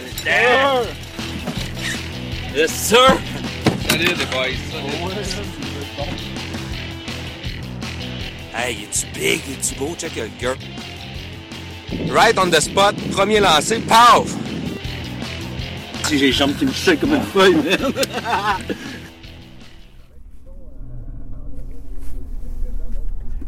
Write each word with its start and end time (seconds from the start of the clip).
le. 0.00 0.86
Yes, 2.54 2.70
sir! 2.70 3.18
Salut 3.88 4.14
les 4.14 4.26
boys. 4.26 4.56
Hey, 8.54 8.84
es-tu 8.84 9.06
big? 9.14 9.40
Es-tu 9.50 9.74
beau? 9.76 9.94
Check 9.96 10.16
le 10.16 10.28
gars. 10.40 10.56
Right 12.10 12.38
on 12.38 12.50
the 12.50 12.60
spot, 12.60 12.94
premier 13.10 13.40
lancé, 13.40 13.80
paf! 13.80 14.34
Si 16.04 16.18
j'ai 16.18 16.26
les 16.26 16.32
jambes 16.32 16.54
qui 16.56 16.66
me 16.66 16.96
comme 16.96 17.14
une 17.14 17.22
feuille, 17.22 17.54
man. 17.54 17.92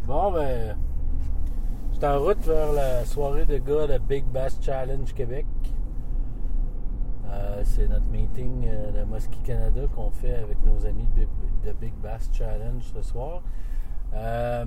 Bon, 0.07 0.31
ben. 0.31 0.77
Je 1.91 1.97
suis 1.97 2.05
en 2.05 2.19
route 2.19 2.45
vers 2.45 2.71
la 2.73 3.05
soirée 3.05 3.45
de 3.45 3.57
gars 3.57 3.87
de 3.87 3.97
Big 3.99 4.25
Bass 4.25 4.57
Challenge 4.63 5.13
Québec. 5.13 5.45
Euh, 7.55 7.61
c'est 7.63 7.87
notre 7.87 8.05
meeting 8.07 8.65
euh, 8.67 8.91
de 8.91 9.03
Mosquée 9.09 9.39
Canada 9.43 9.81
qu'on 9.95 10.09
fait 10.11 10.33
avec 10.35 10.57
nos 10.63 10.85
amis 10.85 11.07
de 11.15 11.71
Big- 11.73 11.93
Bass 12.01 12.29
Challenge 12.33 12.83
ce 12.83 13.01
soir. 13.01 13.41
Euh, 14.13 14.65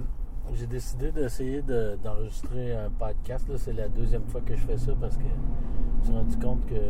J'ai 0.54 0.66
décidé 0.66 1.12
d'essayer 1.12 1.60
de- 1.60 1.98
d'enregistrer 2.02 2.74
un 2.74 2.88
podcast. 2.88 3.46
C'est 3.58 3.74
la 3.74 3.88
deuxième 3.88 4.24
fois 4.28 4.40
que 4.40 4.56
je 4.56 4.62
fais 4.64 4.78
ça 4.78 4.92
parce 4.98 5.16
que 5.18 5.24
je 5.24 5.98
me 5.98 6.04
suis 6.04 6.14
rendu 6.14 6.36
compte 6.38 6.64
que 6.66 6.80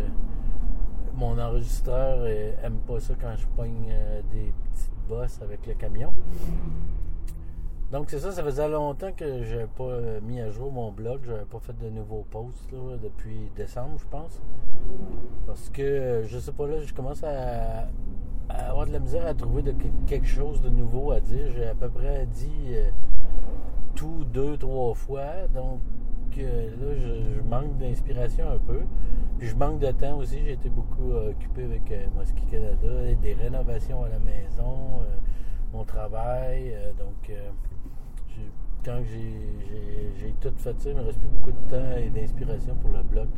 mon 1.16 1.36
enregistreur 1.40 2.24
aime 2.62 2.78
pas 2.86 3.00
ça 3.00 3.14
quand 3.20 3.34
je 3.36 3.46
pogne 3.56 3.92
des 4.32 4.52
petites 4.72 4.92
bosses 5.08 5.40
avec 5.42 5.66
le 5.66 5.74
camion. 5.74 6.12
Donc 7.90 8.10
c'est 8.10 8.18
ça, 8.18 8.32
ça 8.32 8.44
faisait 8.44 8.68
longtemps 8.68 9.12
que 9.12 9.42
je 9.44 9.60
pas 9.64 9.84
euh, 9.84 10.20
mis 10.20 10.42
à 10.42 10.50
jour 10.50 10.70
mon 10.70 10.92
blog, 10.92 11.20
je 11.22 11.32
pas 11.44 11.58
fait 11.58 11.72
de 11.78 11.88
nouveaux 11.88 12.26
posts 12.30 12.70
depuis 13.02 13.50
décembre, 13.56 13.98
je 13.98 14.04
pense. 14.10 14.42
Parce 15.46 15.70
que 15.70 15.80
euh, 15.80 16.26
je 16.26 16.38
sais 16.38 16.52
pas 16.52 16.66
là, 16.66 16.82
je 16.82 16.92
commence 16.92 17.24
à, 17.24 17.88
avoir 18.50 18.86
de 18.86 18.92
la 18.92 18.98
misère 18.98 19.26
à 19.26 19.32
trouver 19.32 19.62
quelque 20.06 20.26
chose 20.26 20.60
de 20.60 20.68
nouveau 20.68 21.12
à 21.12 21.20
dire. 21.20 21.50
J'ai 21.54 21.64
à 21.64 21.74
peu 21.74 21.88
près 21.88 22.26
dit 22.26 22.72
euh, 22.72 22.90
tout 23.94 24.22
deux, 24.34 24.58
trois 24.58 24.92
fois. 24.92 25.48
Donc 25.54 25.80
là, 26.36 26.94
je, 26.94 27.40
manque 27.48 27.78
d'inspiration 27.78 28.50
un 28.50 28.58
peu. 28.58 28.80
Puis 29.38 29.48
je 29.48 29.56
manque 29.56 29.78
de 29.78 29.90
temps 29.92 30.18
aussi. 30.18 30.40
J'ai 30.44 30.52
été 30.52 30.68
beaucoup 30.68 31.12
occupé 31.12 31.64
avec 31.64 31.90
Mosquée 32.14 32.44
Canada, 32.50 33.14
des 33.22 33.32
rénovations 33.32 34.04
à 34.04 34.10
la 34.10 34.18
maison, 34.18 35.00
mon 35.72 35.84
travail. 35.84 36.76
donc 36.98 37.30
quand 38.84 39.00
j'ai- 39.04 40.34
tout 40.40 40.52
fait 40.56 40.78
ça, 40.80 40.90
il 40.90 40.96
me 40.96 41.02
reste 41.02 41.18
plus 41.18 41.28
beaucoup 41.28 41.52
de 41.52 41.70
temps 41.70 41.96
et 41.96 42.10
d'inspiration 42.10 42.74
pour 42.76 42.90
le 42.90 43.02
blog. 43.02 43.28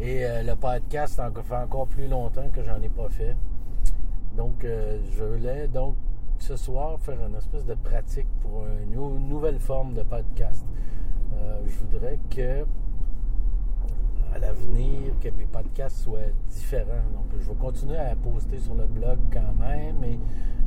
Et 0.00 0.24
euh, 0.24 0.42
le 0.42 0.56
podcast, 0.56 1.20
fait 1.44 1.54
encore 1.56 1.86
plus 1.86 2.08
longtemps 2.08 2.48
que 2.52 2.62
j'en 2.62 2.80
ai 2.82 2.88
pas 2.88 3.08
fait. 3.08 3.36
Donc, 4.36 4.64
euh, 4.64 4.98
je 5.12 5.22
voulais 5.22 5.68
donc 5.68 5.94
ce 6.38 6.56
soir 6.56 6.98
faire 7.00 7.18
une 7.26 7.36
espèce 7.36 7.64
de 7.64 7.74
pratique 7.74 8.26
pour 8.42 8.64
une 8.82 8.92
nou- 8.94 9.18
nouvelle 9.18 9.60
forme 9.60 9.94
de 9.94 10.02
podcast. 10.02 10.66
Euh, 11.34 11.60
je 11.66 11.78
voudrais 11.78 12.18
que 12.30 12.64
à 14.34 14.38
l'avenir 14.40 15.12
que 15.20 15.28
mes 15.28 15.44
podcasts 15.44 15.98
soient 15.98 16.18
différents. 16.48 17.08
Donc, 17.14 17.26
je 17.38 17.48
vais 17.48 17.54
continuer 17.54 17.96
à 17.98 18.16
poster 18.16 18.58
sur 18.58 18.74
le 18.74 18.86
blog 18.86 19.18
quand 19.32 19.54
même, 19.60 20.02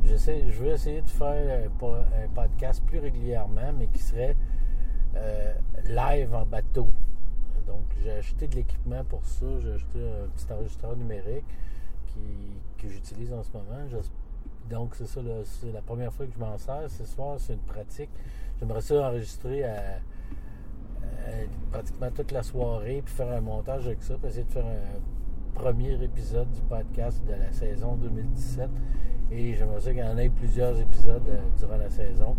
je 0.04 0.58
veux 0.62 0.68
essayer 0.68 1.02
de 1.02 1.08
faire 1.10 1.66
un, 1.66 1.70
po- 1.70 1.94
un 1.94 2.28
podcast 2.34 2.82
plus 2.86 2.98
régulièrement, 2.98 3.72
mais 3.78 3.86
qui 3.88 3.98
serait 4.02 4.36
euh, 5.16 5.52
live 5.86 6.34
en 6.34 6.44
bateau. 6.46 6.88
Donc, 7.66 7.82
j'ai 8.02 8.12
acheté 8.12 8.46
de 8.48 8.56
l'équipement 8.56 9.04
pour 9.04 9.24
ça. 9.24 9.46
J'ai 9.60 9.72
acheté 9.72 9.98
un 9.98 10.28
petit 10.28 10.52
enregistreur 10.52 10.96
numérique 10.96 11.44
qui- 12.06 12.60
que 12.82 12.88
j'utilise 12.88 13.32
en 13.32 13.42
ce 13.42 13.50
moment. 13.52 13.84
Donc, 14.70 14.94
c'est 14.94 15.06
ça, 15.06 15.20
c'est 15.44 15.72
la 15.72 15.82
première 15.82 16.12
fois 16.12 16.26
que 16.26 16.32
je 16.32 16.38
m'en 16.38 16.56
sers. 16.58 16.90
Ce 16.90 17.04
soir, 17.04 17.36
c'est 17.38 17.54
une 17.54 17.58
pratique. 17.60 18.10
J'aimerais 18.58 18.80
ça 18.80 19.08
enregistrer 19.08 19.64
pratiquement 21.70 22.10
toute 22.10 22.32
la 22.32 22.42
soirée, 22.42 23.02
puis 23.04 23.14
faire 23.14 23.30
un 23.32 23.40
montage 23.40 23.86
avec 23.86 24.02
ça, 24.02 24.14
puis 24.16 24.28
essayer 24.28 24.44
de 24.44 24.50
faire 24.50 24.66
un 24.66 25.58
premier 25.60 25.92
épisode 26.02 26.50
du 26.52 26.60
podcast 26.62 27.22
de 27.26 27.32
la 27.32 27.52
saison 27.52 27.96
2017. 27.96 28.68
Et 29.30 29.54
j'aimerais 29.54 29.80
ça 29.80 29.90
qu'il 29.90 30.00
y 30.00 30.02
en 30.02 30.16
ait 30.16 30.30
plusieurs 30.30 30.78
épisodes 30.80 31.22
euh, 31.28 31.40
durant 31.58 31.76
la 31.76 31.90
saison. 31.90 32.34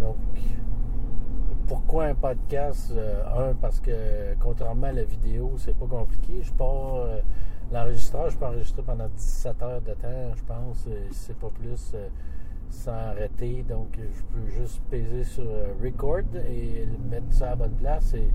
Donc, 0.00 0.16
pourquoi 1.68 2.06
un 2.06 2.14
podcast 2.14 2.92
Euh, 2.96 3.50
Un, 3.50 3.54
parce 3.54 3.78
que 3.78 4.34
contrairement 4.40 4.88
à 4.88 4.92
la 4.92 5.04
vidéo, 5.04 5.52
c'est 5.58 5.76
pas 5.76 5.86
compliqué. 5.86 6.42
Je 6.42 6.52
pars 6.52 6.96
euh, 6.96 7.20
l'enregistreur, 7.72 8.30
je 8.30 8.36
peux 8.36 8.46
enregistrer 8.46 8.82
pendant 8.82 9.08
17 9.08 9.62
heures 9.62 9.80
de 9.80 9.94
temps, 9.94 10.34
je 10.34 10.42
pense, 10.44 10.88
c'est 11.12 11.36
pas 11.36 11.50
plus. 11.50 11.94
sans 12.70 12.92
arrêter. 12.92 13.62
Donc, 13.62 13.96
je 13.96 14.22
peux 14.24 14.46
juste 14.48 14.82
peser 14.90 15.24
sur 15.24 15.44
record 15.82 16.20
et 16.48 16.86
mettre 17.10 17.32
ça 17.32 17.52
à 17.52 17.56
bonne 17.56 17.76
place. 17.76 18.12
Et 18.14 18.28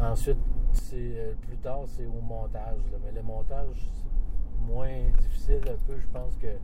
ensuite, 0.00 0.38
c'est 0.72 1.34
plus 1.42 1.56
tard, 1.56 1.80
c'est 1.86 2.06
au 2.06 2.20
montage. 2.20 2.78
Mais 3.04 3.12
le 3.12 3.22
montage, 3.22 3.88
moins 4.66 5.10
difficile 5.20 5.60
un 5.68 5.86
peu, 5.86 5.98
je 5.98 6.06
pense 6.08 6.36
que 6.36 6.56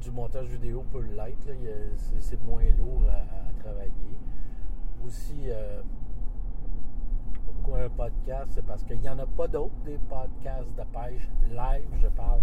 du 0.00 0.10
montage 0.10 0.46
vidéo 0.48 0.84
peut 0.92 1.02
l'être. 1.02 1.48
C'est 2.20 2.42
moins 2.44 2.64
lourd 2.78 3.02
à, 3.08 3.62
travailler. 3.62 3.90
Aussi, 5.06 5.48
euh, 5.48 5.80
pourquoi 7.44 7.84
un 7.84 7.88
podcast? 7.88 8.52
C'est 8.54 8.64
parce 8.64 8.82
qu'il 8.84 9.00
n'y 9.00 9.08
en 9.08 9.18
a 9.18 9.26
pas 9.26 9.48
d'autres 9.48 9.74
des 9.84 9.98
podcasts 10.08 10.74
de 10.76 10.82
pêche 10.92 11.28
live, 11.50 11.88
je 12.02 12.08
parle. 12.08 12.40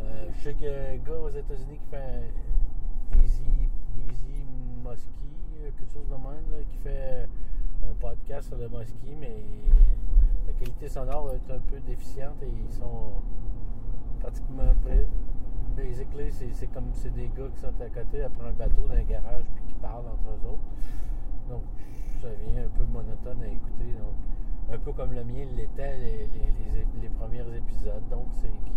Euh, 0.00 0.28
je 0.32 0.40
sais 0.42 0.54
qu'il 0.54 0.66
y 0.66 0.68
a 0.68 0.90
un 0.92 0.96
gars 0.96 1.18
aux 1.18 1.30
États-Unis 1.30 1.78
qui 1.78 1.90
fait 1.90 1.96
un 1.96 3.22
Easy, 3.22 3.68
Easy 4.08 4.44
Muskie, 4.84 5.74
quelque 5.76 5.92
chose 5.92 6.08
de 6.08 6.14
même, 6.14 6.50
là, 6.50 6.58
qui 6.68 6.76
fait 6.78 7.28
un 7.88 7.94
podcast 7.94 8.48
sur 8.48 8.56
le 8.56 8.68
muskie, 8.68 9.14
mais 9.18 9.44
qualité 10.60 10.88
sonore 10.88 11.32
est 11.32 11.50
un 11.52 11.58
peu 11.58 11.80
déficiente 11.80 12.42
et 12.42 12.48
ils 12.48 12.72
sont 12.72 13.12
pratiquement 14.20 14.72
prêts. 14.84 15.06
Basically, 15.76 16.30
c'est 16.30 16.66
comme 16.68 16.90
c'est 16.92 17.12
des 17.14 17.28
gars 17.28 17.48
qui 17.54 17.60
sont 17.60 17.68
à 17.80 17.88
côté 17.88 18.22
après 18.22 18.48
un 18.48 18.52
bateau 18.52 18.82
dans 18.88 18.94
un 18.94 19.02
garage 19.02 19.44
puis 19.54 19.64
qui 19.68 19.74
parlent 19.74 20.06
entre 20.06 20.28
eux 20.30 20.48
autres. 20.48 20.68
Donc, 21.48 21.62
ça 22.20 22.28
devient 22.28 22.60
un 22.60 22.68
peu 22.78 22.84
monotone 22.84 23.42
à 23.42 23.46
écouter. 23.48 23.92
Donc, 23.98 24.14
un 24.72 24.78
peu 24.78 24.92
comme 24.92 25.12
le 25.12 25.24
mien 25.24 25.46
l'était 25.56 25.96
les, 25.98 26.16
les, 26.28 27.02
les- 27.02 27.08
premiers 27.18 27.44
épisodes. 27.56 28.02
Donc, 28.10 28.26
c'est 28.34 28.48
qui 28.48 28.72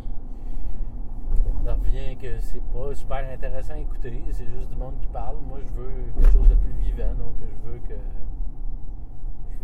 ça 1.65 1.73
revient 1.75 2.15
que 2.17 2.39
c'est 2.39 2.61
pas 2.73 2.93
super 2.93 3.29
intéressant 3.31 3.73
à 3.73 3.77
écouter, 3.79 4.21
c'est 4.31 4.45
juste 4.47 4.69
du 4.69 4.75
monde 4.77 4.95
qui 4.99 5.07
parle. 5.07 5.37
Moi, 5.47 5.59
je 5.65 5.73
veux 5.81 5.91
quelque 6.15 6.31
chose 6.33 6.47
de 6.49 6.55
plus 6.55 6.73
vivant, 6.81 7.13
donc 7.17 7.35
je 7.39 7.69
veux 7.69 7.79
que 7.79 7.93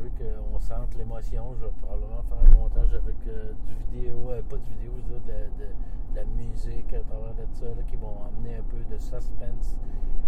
veux 0.03 0.11
qu'on 0.17 0.59
sente 0.59 0.95
l'émotion. 0.95 1.53
Je 1.59 1.65
vais 1.65 1.71
probablement 1.81 2.21
faire 2.23 2.37
un 2.45 2.55
montage 2.59 2.93
avec 2.93 3.15
euh, 3.27 3.53
du 3.67 3.75
vidéo, 3.97 4.31
euh, 4.31 4.41
pas 4.49 4.57
du 4.57 4.73
vidéo, 4.73 4.93
de, 5.09 5.15
de- 5.15 5.65
de 5.65 6.15
la 6.15 6.25
musique 6.25 6.91
à 6.93 7.01
travers 7.01 7.35
de 7.35 7.45
ça, 7.53 7.65
qui 7.87 7.95
vont 7.95 8.15
amener 8.27 8.55
un 8.57 8.63
peu 8.63 8.77
de 8.91 8.97
suspense 8.97 9.77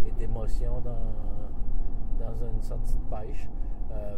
et 0.07 0.11
d'émotion 0.11 0.79
dans, 0.81 2.23
dans 2.23 2.45
une 2.47 2.61
sortie 2.61 2.95
de 2.97 3.15
pêche. 3.15 3.49
Euh, 3.91 4.15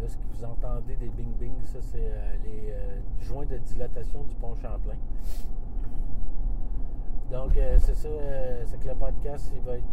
Là, 0.00 0.08
ce 0.08 0.16
que 0.16 0.22
vous 0.32 0.44
entendez 0.44 0.96
des 0.96 1.08
bing-bing, 1.08 1.52
ça, 1.66 1.78
c'est 1.80 2.12
les 2.42 2.74
joints 3.20 3.44
de 3.46 3.58
dilatation 3.58 4.24
du 4.24 4.34
pont 4.34 4.54
Champlain. 4.56 4.96
Donc, 7.30 7.52
c'est 7.78 7.94
ça, 7.94 8.08
c'est 8.66 8.80
que 8.80 8.88
le 8.88 8.94
podcast, 8.96 9.52
il 9.54 9.60
va 9.60 9.76
être. 9.76 9.84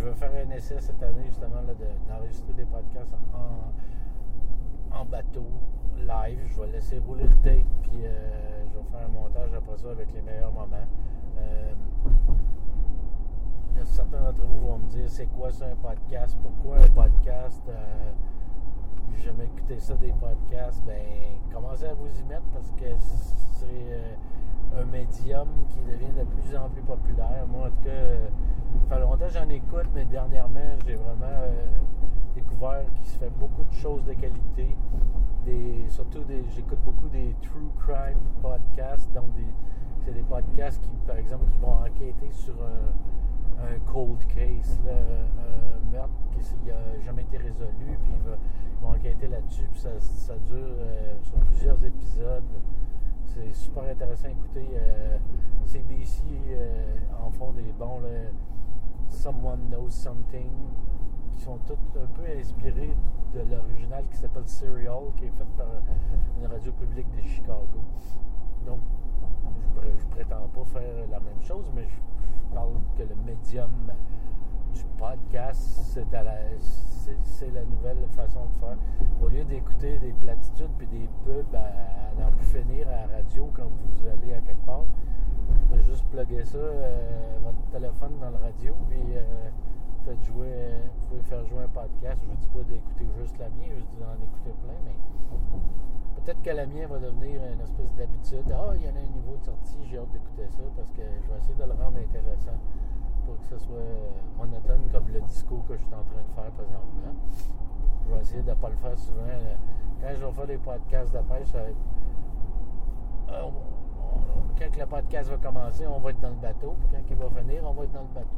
Je 0.00 0.06
veux 0.06 0.14
faire 0.14 0.30
un 0.32 0.50
essai 0.50 0.80
cette 0.80 1.02
année, 1.02 1.26
justement, 1.26 1.60
là, 1.66 1.74
de- 1.74 2.08
d'enregistrer 2.08 2.54
des 2.54 2.64
podcasts 2.64 3.12
en, 3.34 4.96
en 4.98 5.04
bateau, 5.04 5.44
live. 5.98 6.40
Je 6.46 6.60
vais 6.62 6.68
laisser 6.68 6.98
rouler 7.00 7.24
le 7.24 7.36
tape, 7.42 7.66
puis 7.82 8.00
euh, 8.04 8.64
je 8.72 8.78
vais 8.78 8.84
faire 8.90 9.06
un 9.06 9.08
montage 9.08 9.52
après 9.54 9.76
ça 9.76 9.90
avec 9.90 10.10
les 10.14 10.22
meilleurs 10.22 10.52
moments. 10.52 10.86
Euh, 11.38 11.74
certains 13.84 14.20
d'entre 14.22 14.42
vous 14.42 14.66
vont 14.68 14.78
me 14.78 14.88
dire 14.88 15.08
c'est 15.08 15.26
quoi 15.26 15.50
ça 15.50 15.66
un 15.66 15.76
podcast, 15.76 16.36
pourquoi 16.42 16.78
un 16.78 16.88
podcast. 16.88 17.62
Euh, 17.68 18.12
j'ai 19.12 19.24
jamais 19.24 19.44
écouté 19.44 19.78
ça 19.78 19.94
des 19.96 20.12
podcasts, 20.12 20.82
ben 20.86 21.02
commencez 21.52 21.84
à 21.86 21.94
vous 21.94 22.06
y 22.18 22.22
mettre 22.24 22.44
parce 22.54 22.70
que 22.72 22.84
c'est 22.98 23.66
euh, 23.66 24.14
un 24.80 24.84
médium 24.84 25.48
qui 25.68 25.78
devient 25.82 26.12
de 26.16 26.24
plus 26.24 26.56
en 26.56 26.68
plus 26.68 26.82
populaire. 26.82 27.44
Moi, 27.48 27.66
en 27.66 27.70
tout 27.70 27.84
cas, 27.84 27.90
ça 28.88 28.94
fait 28.96 29.00
longtemps 29.00 29.26
que 29.26 29.32
j'en 29.32 29.48
écoute, 29.48 29.86
mais 29.94 30.04
dernièrement, 30.04 30.76
j'ai 30.86 30.94
vraiment 30.94 31.26
euh, 31.26 31.66
découvert 32.34 32.84
qu'il 32.94 33.06
se 33.06 33.18
fait 33.18 33.30
beaucoup 33.38 33.64
de 33.64 33.74
choses 33.74 34.04
de 34.04 34.14
qualité. 34.14 34.76
Surtout, 35.88 36.20
j'écoute 36.54 36.78
beaucoup 36.84 37.08
des 37.08 37.34
true 37.42 37.70
crime 37.80 38.18
podcasts, 38.40 39.12
donc 39.12 39.34
des, 39.34 39.46
c'est 40.04 40.12
des 40.12 40.22
podcasts 40.22 40.80
qui, 40.82 40.90
par 41.06 41.16
exemple, 41.16 41.50
qui 41.50 41.58
vont 41.58 41.80
enquêter 41.80 42.30
sur 42.30 42.54
un, 42.62 43.64
un 43.64 43.78
cold 43.92 44.18
case, 44.28 44.78
là, 44.84 44.92
un 44.92 45.90
meurtre 45.92 46.14
qui 46.32 46.68
n'a 46.68 47.00
jamais 47.04 47.22
été 47.22 47.36
résolu, 47.38 47.98
puis 48.02 48.12
ils, 48.14 48.82
vont 48.82 48.94
enquêter 48.94 49.28
là-dessus, 49.28 49.68
puis 49.72 49.80
ça, 49.80 50.34
dure 50.46 50.56
euh, 50.56 51.16
sur 51.22 51.38
plusieurs 51.40 51.84
épisodes. 51.84 52.44
C'est 53.26 53.52
super 53.54 53.84
intéressant 53.84 54.28
à 54.28 54.30
écouter. 54.30 54.66
euh, 54.74 55.18
CBC 55.66 56.22
euh, 56.50 56.96
en 57.24 57.30
font 57.30 57.52
des 57.52 57.72
bons, 57.78 58.00
Someone 59.10 59.68
Knows 59.70 59.90
Something, 59.90 60.50
qui 61.32 61.40
sont 61.40 61.58
tous 61.66 61.98
un 61.98 62.06
peu 62.14 62.22
inspirés 62.38 62.94
de 63.34 63.40
l'original 63.54 64.04
qui 64.10 64.16
s'appelle 64.16 64.46
Serial, 64.48 65.12
qui 65.16 65.24
est 65.26 65.30
fait 65.30 65.44
par 65.56 65.66
une 66.40 66.46
radio 66.46 66.72
publique 66.72 67.06
de 67.16 67.20
Chicago. 67.22 67.66
Donc, 68.66 68.80
je, 69.62 69.80
pré- 69.80 69.94
je 69.98 70.06
prétends 70.06 70.48
pas 70.54 70.64
faire 70.66 71.06
la 71.10 71.20
même 71.20 71.40
chose, 71.40 71.64
mais 71.74 71.84
je, 71.84 72.54
parle 72.54 72.74
que 72.96 73.02
le 73.04 73.14
médium 73.24 73.70
du 74.74 74.82
podcast, 74.98 75.80
c'est 75.94 77.50
la 77.52 77.64
nouvelle 77.64 78.06
façon 78.16 78.40
de 78.46 78.58
faire. 78.58 78.76
Au 79.22 79.28
lieu 79.28 79.44
d'écouter 79.44 79.98
des 79.98 80.12
platitudes 80.12 80.70
puis 80.78 80.86
des 80.88 81.08
pubs 81.24 81.54
à, 81.54 81.58
à 81.60 82.20
n'en 82.20 82.30
plus 82.32 82.46
finir 82.46 82.88
à 82.88 83.06
la 83.06 83.16
radio 83.18 83.48
quand 83.54 83.64
vous 83.68 84.06
allez 84.08 84.34
à 84.34 84.40
quelque 84.40 84.64
part, 84.66 84.84
juste 85.90 86.04
plugger 86.10 86.44
ça, 86.44 86.58
euh, 86.58 87.38
votre 87.42 87.62
téléphone 87.72 88.12
dans 88.20 88.30
la 88.30 88.38
radio, 88.38 88.74
puis 88.88 89.00
euh, 89.14 89.50
faites 90.04 90.22
jouer, 90.24 90.46
vous 90.94 91.06
pouvez 91.08 91.22
faire 91.22 91.44
jouer 91.46 91.64
un 91.64 91.68
podcast. 91.68 92.22
Je 92.22 92.30
ne 92.30 92.36
dis 92.36 92.48
pas 92.48 92.62
d'écouter 92.62 93.06
juste 93.18 93.38
la 93.38 93.48
mienne, 93.50 93.74
je 93.76 93.84
dis 93.90 93.98
d'en 93.98 94.14
écouter 94.22 94.54
plein, 94.62 94.78
mais 94.84 94.94
peut-être 96.16 96.42
que 96.42 96.50
la 96.50 96.66
mienne 96.66 96.88
va 96.88 96.98
devenir 96.98 97.40
une 97.42 97.60
espèce 97.60 97.92
d'habitude. 97.96 98.46
Ah, 98.54 98.72
il 98.76 98.82
y 98.82 98.88
en 98.88 98.94
a 98.94 99.02
un 99.02 99.12
niveau 99.14 99.36
de 99.36 99.44
sortie, 99.44 99.78
j'ai 99.90 99.98
hâte 99.98 100.10
d'écouter 100.12 100.46
ça 100.48 100.62
parce 100.76 100.90
que 100.92 101.02
je 101.02 101.26
vais 101.26 101.38
essayer 101.38 101.54
de 101.54 101.64
le 101.64 101.74
rendre 101.74 101.98
intéressant 101.98 102.58
pour 103.26 103.36
que 103.40 103.46
ce 103.50 103.58
soit 103.58 103.76
euh, 103.76 104.10
monotone 104.38 104.86
comme 104.92 105.08
le 105.12 105.20
discours 105.22 105.64
que 105.66 105.76
je 105.76 105.82
suis 105.82 105.94
en 105.94 106.04
train 106.06 106.22
de 106.22 106.32
faire 106.34 106.50
présentement. 106.54 107.14
Je 108.06 108.14
vais 108.14 108.20
essayer 108.20 108.42
de 108.42 108.50
ne 108.50 108.54
pas 108.54 108.68
le 108.70 108.76
faire 108.76 108.98
souvent. 108.98 109.26
Quand 110.00 110.08
je 110.14 110.24
vais 110.24 110.32
faire 110.32 110.46
des 110.46 110.58
podcasts 110.58 111.12
de 111.12 111.18
pêche, 111.18 111.48
ça 111.48 111.58
va 111.58 111.68
être 111.68 111.76
quand 114.58 114.76
le 114.78 114.86
podcast 114.86 115.30
va 115.30 115.36
commencer, 115.36 115.86
on 115.86 115.98
va 115.98 116.10
être 116.10 116.20
dans 116.20 116.30
le 116.30 116.36
bateau. 116.36 116.76
Quand 116.90 116.98
il 117.08 117.16
va 117.16 117.28
finir, 117.30 117.62
on 117.64 117.72
va 117.72 117.84
être 117.84 117.92
dans 117.92 118.02
le 118.02 118.14
bateau. 118.14 118.36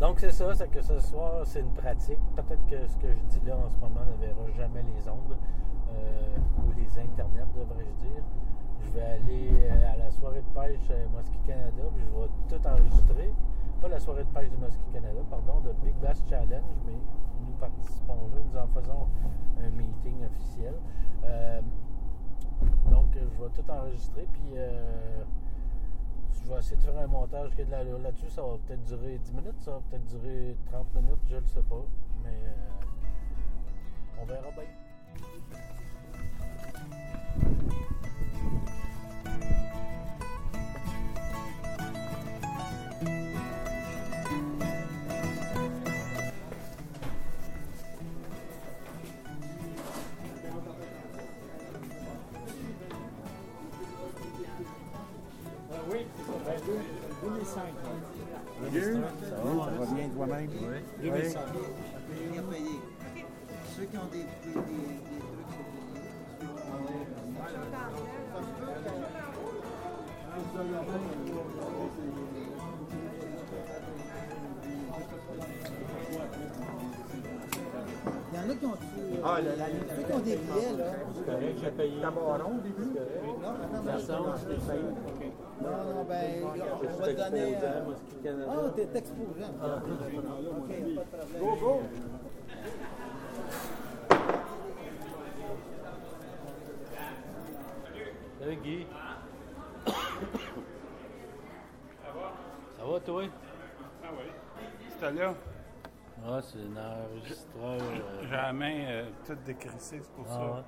Donc 0.00 0.18
c'est 0.18 0.32
ça, 0.32 0.54
c'est 0.54 0.68
que 0.68 0.80
ce 0.80 0.98
soir, 0.98 1.42
c'est 1.44 1.60
une 1.60 1.72
pratique. 1.72 2.18
Peut-être 2.34 2.66
que 2.66 2.86
ce 2.86 2.96
que 2.96 3.08
je 3.12 3.38
dis 3.38 3.46
là 3.46 3.56
en 3.56 3.68
ce 3.68 3.76
moment 3.76 4.00
ne 4.00 4.26
verra 4.26 4.50
jamais 4.56 4.82
les 4.82 5.08
ondes 5.08 5.36
euh, 5.94 6.36
ou 6.58 6.72
les 6.72 6.98
internets, 6.98 7.46
devrais-je 7.54 8.06
dire. 8.06 8.24
Je 8.80 8.90
vais 8.90 9.02
aller 9.04 9.50
euh, 9.52 9.92
à 9.92 9.96
la 9.96 10.10
soirée 10.10 10.40
de 10.40 10.60
pêche 10.60 10.88
euh, 10.90 11.06
Musky 11.16 11.38
Canada, 11.46 11.82
puis 11.94 12.04
je 12.04 12.18
vais 12.18 12.28
tout 12.48 12.66
enregistrer. 12.66 13.32
Pas 13.80 13.88
la 13.88 14.00
soirée 14.00 14.24
de 14.24 14.30
pêche 14.30 14.50
de 14.50 14.56
Musky 14.56 14.90
Canada, 14.92 15.20
pardon, 15.30 15.60
de 15.60 15.72
Big 15.84 15.94
Bass 16.02 16.24
Challenge, 16.28 16.76
mais 16.86 16.98
nous 17.46 17.54
participons 17.60 18.14
là, 18.14 18.40
nous 18.44 18.58
en 18.58 18.66
faisons 18.68 19.06
un 19.62 19.70
meeting 19.70 20.24
officiel. 20.24 20.74
Donc, 22.90 23.16
euh, 23.16 23.26
je 23.32 23.42
vais 23.42 23.50
tout 23.50 23.70
enregistrer, 23.70 24.26
puis 24.32 24.52
euh, 24.56 25.24
je 26.30 26.48
vais 26.48 26.58
essayer 26.58 26.76
de 26.76 26.82
faire 26.82 26.98
un 26.98 27.06
montage 27.06 27.50
de 27.56 28.02
là-dessus. 28.02 28.30
Ça 28.30 28.42
va 28.42 28.58
peut-être 28.66 28.84
durer 28.84 29.18
10 29.18 29.32
minutes, 29.32 29.60
ça 29.60 29.72
va 29.72 29.80
peut-être 29.90 30.06
durer 30.06 30.56
30 30.70 30.94
minutes, 30.94 31.20
je 31.28 31.36
ne 31.36 31.46
sais 31.46 31.62
pas. 31.62 31.84
Mais 32.22 32.30
euh, 32.30 34.20
on 34.20 34.24
verra 34.24 34.50
bien. 34.52 35.71
Ceux 63.76 63.84
qui 63.84 63.96
ont 63.96 64.06
des, 64.12 64.26
Il 78.32 78.36
y 78.36 78.38
en 78.38 78.50
a 78.50 78.54
qui 78.54 78.64
ont 78.66 78.72
tué. 78.72 78.86
Euh, 79.12 79.22
ah, 79.24 79.40
la, 79.40 79.56
la, 79.56 79.66
qui 79.66 80.12
ont 80.12 80.18
des 80.18 80.36
billets, 80.36 80.76
là. 80.76 80.84
C'est 81.14 81.24
correct, 81.24 81.58
j'ai 81.62 81.70
payé. 81.70 82.00
D'abord, 82.00 82.40
au 82.46 82.60
début? 82.60 82.90
Non 82.92 83.02
non, 85.62 85.94
non, 85.94 86.04
ben, 86.04 86.44
on 86.44 87.00
va 87.00 87.06
te 87.06 87.16
donner. 87.16 87.56
euh, 87.56 88.46
Ah, 88.48 88.70
t'es 88.74 88.88
exposé. 88.98 89.44
Ok, 89.44 89.60
pas 89.60 89.74
de 89.74 91.26
problème. 91.26 91.40
Go, 91.40 91.56
go! 91.56 91.80
Salut 98.40 98.56
Guy. 98.62 98.86
Ça 102.76 102.84
va 102.84 103.00
toi? 103.00 103.22
Ah 104.04 104.08
oui. 104.12 104.24
C'était 104.88 105.12
là. 105.12 105.34
Ah, 106.24 106.40
c'est 106.42 106.58
un 106.58 106.76
enregistreur. 106.76 107.78
euh, 107.80 108.22
J'ai 108.22 108.30
la 108.30 108.52
main 108.52 108.84
euh, 108.86 109.10
toute 109.26 109.42
décrissée, 109.44 110.00
c'est 110.02 110.12
pour 110.12 110.24
ah, 110.28 110.32
ça. 110.34 110.40
ouais. 110.40 110.62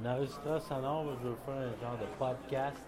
Un 0.00 0.14
enregistreur 0.14 0.60
sonore, 0.62 1.04
je 1.22 1.28
veux 1.28 1.34
faire 1.44 1.54
un 1.54 1.80
genre 1.80 1.98
de 1.98 2.06
podcast. 2.18 2.78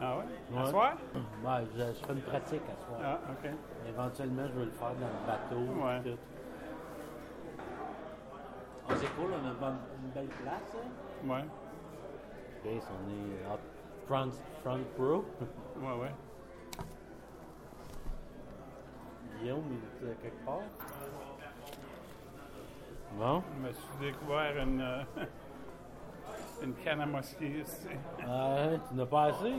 Ah 0.00 0.18
ouais? 0.18 0.24
Ouais. 0.56 0.62
À 0.62 0.66
soir? 0.66 0.94
Ouais, 1.14 1.64
je, 1.74 1.78
je 1.78 2.06
fais 2.06 2.12
une 2.12 2.20
pratique 2.22 2.62
à 2.64 2.76
soir. 2.86 3.00
Ah, 3.02 3.18
OK. 3.30 3.50
Éventuellement, 3.88 4.46
je 4.52 4.58
vais 4.58 4.64
le 4.66 4.70
faire 4.72 4.94
dans 4.94 5.06
le 5.06 5.26
bateau. 5.26 5.72
Ouais. 5.84 6.02
Tout. 6.02 6.18
Ah, 8.88 8.92
c'est 8.96 9.14
cool, 9.16 9.30
on 9.32 9.46
a 9.46 9.50
une, 9.50 9.56
bonne- 9.58 9.78
une 10.04 10.10
belle 10.10 10.26
place. 10.28 10.76
Hein? 10.76 11.28
Ouais. 11.28 11.44
Ok, 12.64 12.82
on 12.90 13.10
est 13.10 13.52
up 13.52 13.60
front, 14.06 14.30
front 14.62 14.80
row. 14.98 15.24
Ouais, 15.80 16.00
ouais. 16.02 16.12
Guillaume, 19.40 19.64
il 20.02 20.08
est 20.08 20.14
quelque 20.22 20.44
part? 20.44 20.60
Bon. 23.18 23.42
Je 23.54 23.66
me 23.66 23.72
suis 23.72 23.96
découvert 24.00 24.56
une, 24.62 24.80
euh, 24.80 25.02
une 26.64 26.74
canne 26.74 27.00
à 27.00 27.06
mosquée 27.06 27.60
ici. 27.60 27.88
Ouais, 28.18 28.78
tu 28.88 28.94
n'as 28.94 29.06
pas 29.06 29.24
assez? 29.24 29.52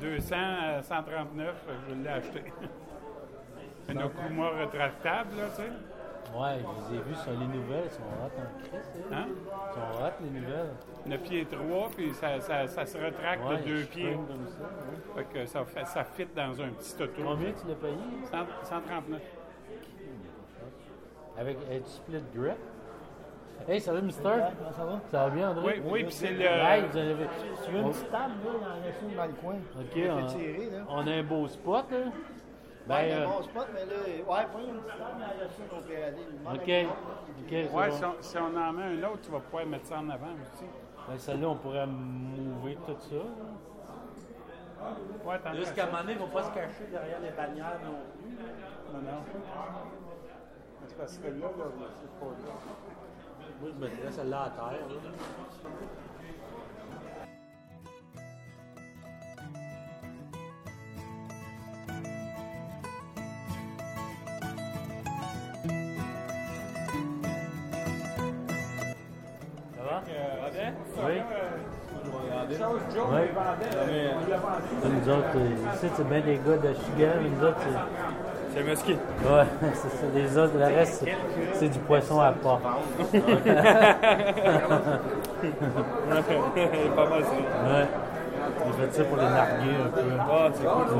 200 0.00 0.36
à 0.78 0.82
139, 0.82 1.54
fait 1.66 1.72
que 1.72 1.78
je 1.90 2.02
l'ai 2.02 2.08
acheté. 2.08 2.52
Une 3.88 4.02
Okuma 4.02 4.50
rétractable, 4.50 5.36
là, 5.36 5.44
tu 5.50 5.62
sais. 5.62 5.68
Ouais, 6.34 6.58
je 6.88 6.94
les 6.94 6.98
ai 6.98 7.02
vus 7.02 7.14
sur 7.16 7.30
les 7.32 7.46
nouvelles. 7.46 7.84
Ils 7.84 7.90
sont 7.90 8.02
hot 8.02 8.40
en 8.40 8.58
Christ. 8.68 8.92
hein? 9.12 9.16
Hein? 9.16 9.26
Ils 9.28 9.74
sont 9.74 10.04
hot, 10.04 10.10
les 10.22 10.40
nouvelles. 10.40 10.70
9 11.06 11.20
pieds 11.22 11.44
3, 11.46 11.90
puis 11.96 12.14
ça, 12.14 12.40
ça, 12.40 12.66
ça 12.66 12.86
se 12.86 12.96
rétracte 12.98 13.44
Ouais, 13.46 13.58
de 13.58 13.64
2 13.64 13.76
je 13.76 13.86
pieds. 13.86 14.12
comme 14.14 14.46
ça. 14.48 14.62
ouais. 15.16 15.24
Fait 15.32 15.38
que 15.40 15.46
ça, 15.46 15.64
fait, 15.64 15.86
ça 15.86 16.02
fit 16.04 16.26
dans 16.34 16.60
un 16.62 16.68
petit 16.70 17.02
auto. 17.02 17.12
Combien 17.22 17.52
tu 17.52 17.68
l'as 17.68 17.74
payé? 17.74 17.96
100 18.30 18.38
139. 18.64 19.20
Avec 21.36 21.58
un 21.70 21.84
split 21.88 22.22
grip? 22.34 22.56
Hey, 23.66 23.80
salut, 23.80 24.02
Mister. 24.02 24.22
ça 24.76 24.84
va? 24.84 25.00
Ça 25.10 25.24
va 25.24 25.30
bien, 25.30 25.50
André? 25.50 25.64
Oui, 25.64 25.82
oui, 25.90 26.04
puis 26.04 26.12
c'est 26.12 26.26
Hey, 26.32 26.82
le. 26.82 26.88
vous 26.88 26.96
avez... 26.98 27.26
Tu 27.64 27.70
veux 27.70 27.78
une 27.80 27.90
petite 27.92 28.10
table, 28.10 28.34
là, 28.44 28.52
dans 28.52 29.10
le 29.10 29.16
dans 29.16 29.24
le 29.24 29.32
coin? 29.32 29.54
OK, 29.54 30.22
on, 30.22 30.26
tirer, 30.26 30.70
là. 30.70 30.84
on 30.88 31.06
a 31.06 31.10
un 31.10 31.22
beau 31.22 31.46
spot, 31.48 31.90
là. 31.90 31.98
Ben, 32.86 32.94
Ouais, 32.96 33.12
euh, 33.12 33.24
un 33.26 33.30
bon 33.30 33.42
spot, 33.42 33.66
mais 33.72 33.84
là, 33.86 33.96
ouais, 33.96 34.24
pas 34.24 34.60
une 34.60 34.80
petite 34.82 34.98
table 34.98 35.24
le 35.40 35.76
on 35.78 35.80
peut 35.80 35.94
aller. 35.96 36.26
Demande 36.38 36.54
OK. 36.56 36.60
à 36.60 36.64
quelqu'un. 36.66 36.88
OK, 36.90 37.48
c'est 37.48 37.70
Ouais, 37.74 37.88
bon. 37.88 37.96
si 37.96 38.04
on, 38.04 38.14
si 38.20 38.36
on 38.38 38.56
en 38.60 38.72
met 38.72 38.82
un 38.82 39.02
autre, 39.08 39.20
tu 39.22 39.30
vas 39.30 39.40
pouvoir 39.40 39.66
mettre 39.66 39.86
ça 39.86 39.98
en 40.00 40.10
avant 40.10 40.26
aussi. 40.52 40.64
Ben, 41.08 41.18
celle-là, 41.18 41.48
on 41.48 41.56
pourrait 41.56 41.86
mouver 41.86 42.76
tout 42.86 42.96
ça. 43.00 43.14
là. 43.16 43.22
Ouais, 45.24 45.38
t'en 45.38 45.54
Jusqu'à 45.54 45.84
un 45.84 45.86
moment 45.86 46.00
donné, 46.00 46.12
il 46.12 46.18
ne 46.20 46.26
faut 46.26 46.32
pas 46.32 46.42
se 46.42 46.50
cacher 46.50 46.86
derrière 46.90 47.20
les 47.20 47.30
bannières 47.30 47.80
non 47.82 47.96
plus. 48.20 48.36
Non, 48.92 49.00
non. 49.00 49.22
C'est 50.86 50.98
parce 50.98 51.16
que 51.16 51.26
là, 51.28 51.32
là, 51.40 51.64
c'est 51.98 52.20
pas 52.20 52.26
là. 52.26 52.52
Là. 54.24 54.52
Ça 69.76 69.82
va? 69.82 70.02
Oui. 71.06 71.20
Oui. 72.96 73.24
Nous 74.84 75.08
autres, 75.12 75.36
euh, 75.36 75.74
ici, 75.74 75.86
c'est 75.96 76.08
bien 76.08 76.20
des 76.20 76.36
gars 76.36 76.56
de 76.56 76.74
Chigan. 76.74 77.20
Nous 77.22 77.46
autres, 77.46 77.58
c'est 78.54 78.54
C'est 78.54 78.60
le 78.60 78.64
musky. 78.70 78.92
Ouais, 78.92 79.44
c'est 79.74 79.88
ça. 79.88 80.06
Les 80.14 80.38
autres, 80.38 80.54
le 80.58 80.64
reste, 80.64 81.02
c'est- 81.04 81.16
c'est 81.54 81.68
du 81.68 81.78
poisson 81.80 82.20
à 82.20 82.30
pas. 82.32 82.60
pas 86.94 87.08
mal, 87.08 87.24
ça. 87.24 87.30
Ouais. 87.32 87.86
J'ai 88.66 88.72
fait 88.86 88.92
ça 88.92 89.04
pour 89.04 89.16
les 89.16 89.22
narguer 89.24 89.74
un 89.84 89.88
peu. 89.88 90.02
Ah, 90.20 90.48
c'est 90.54 90.64
cool. 90.64 90.84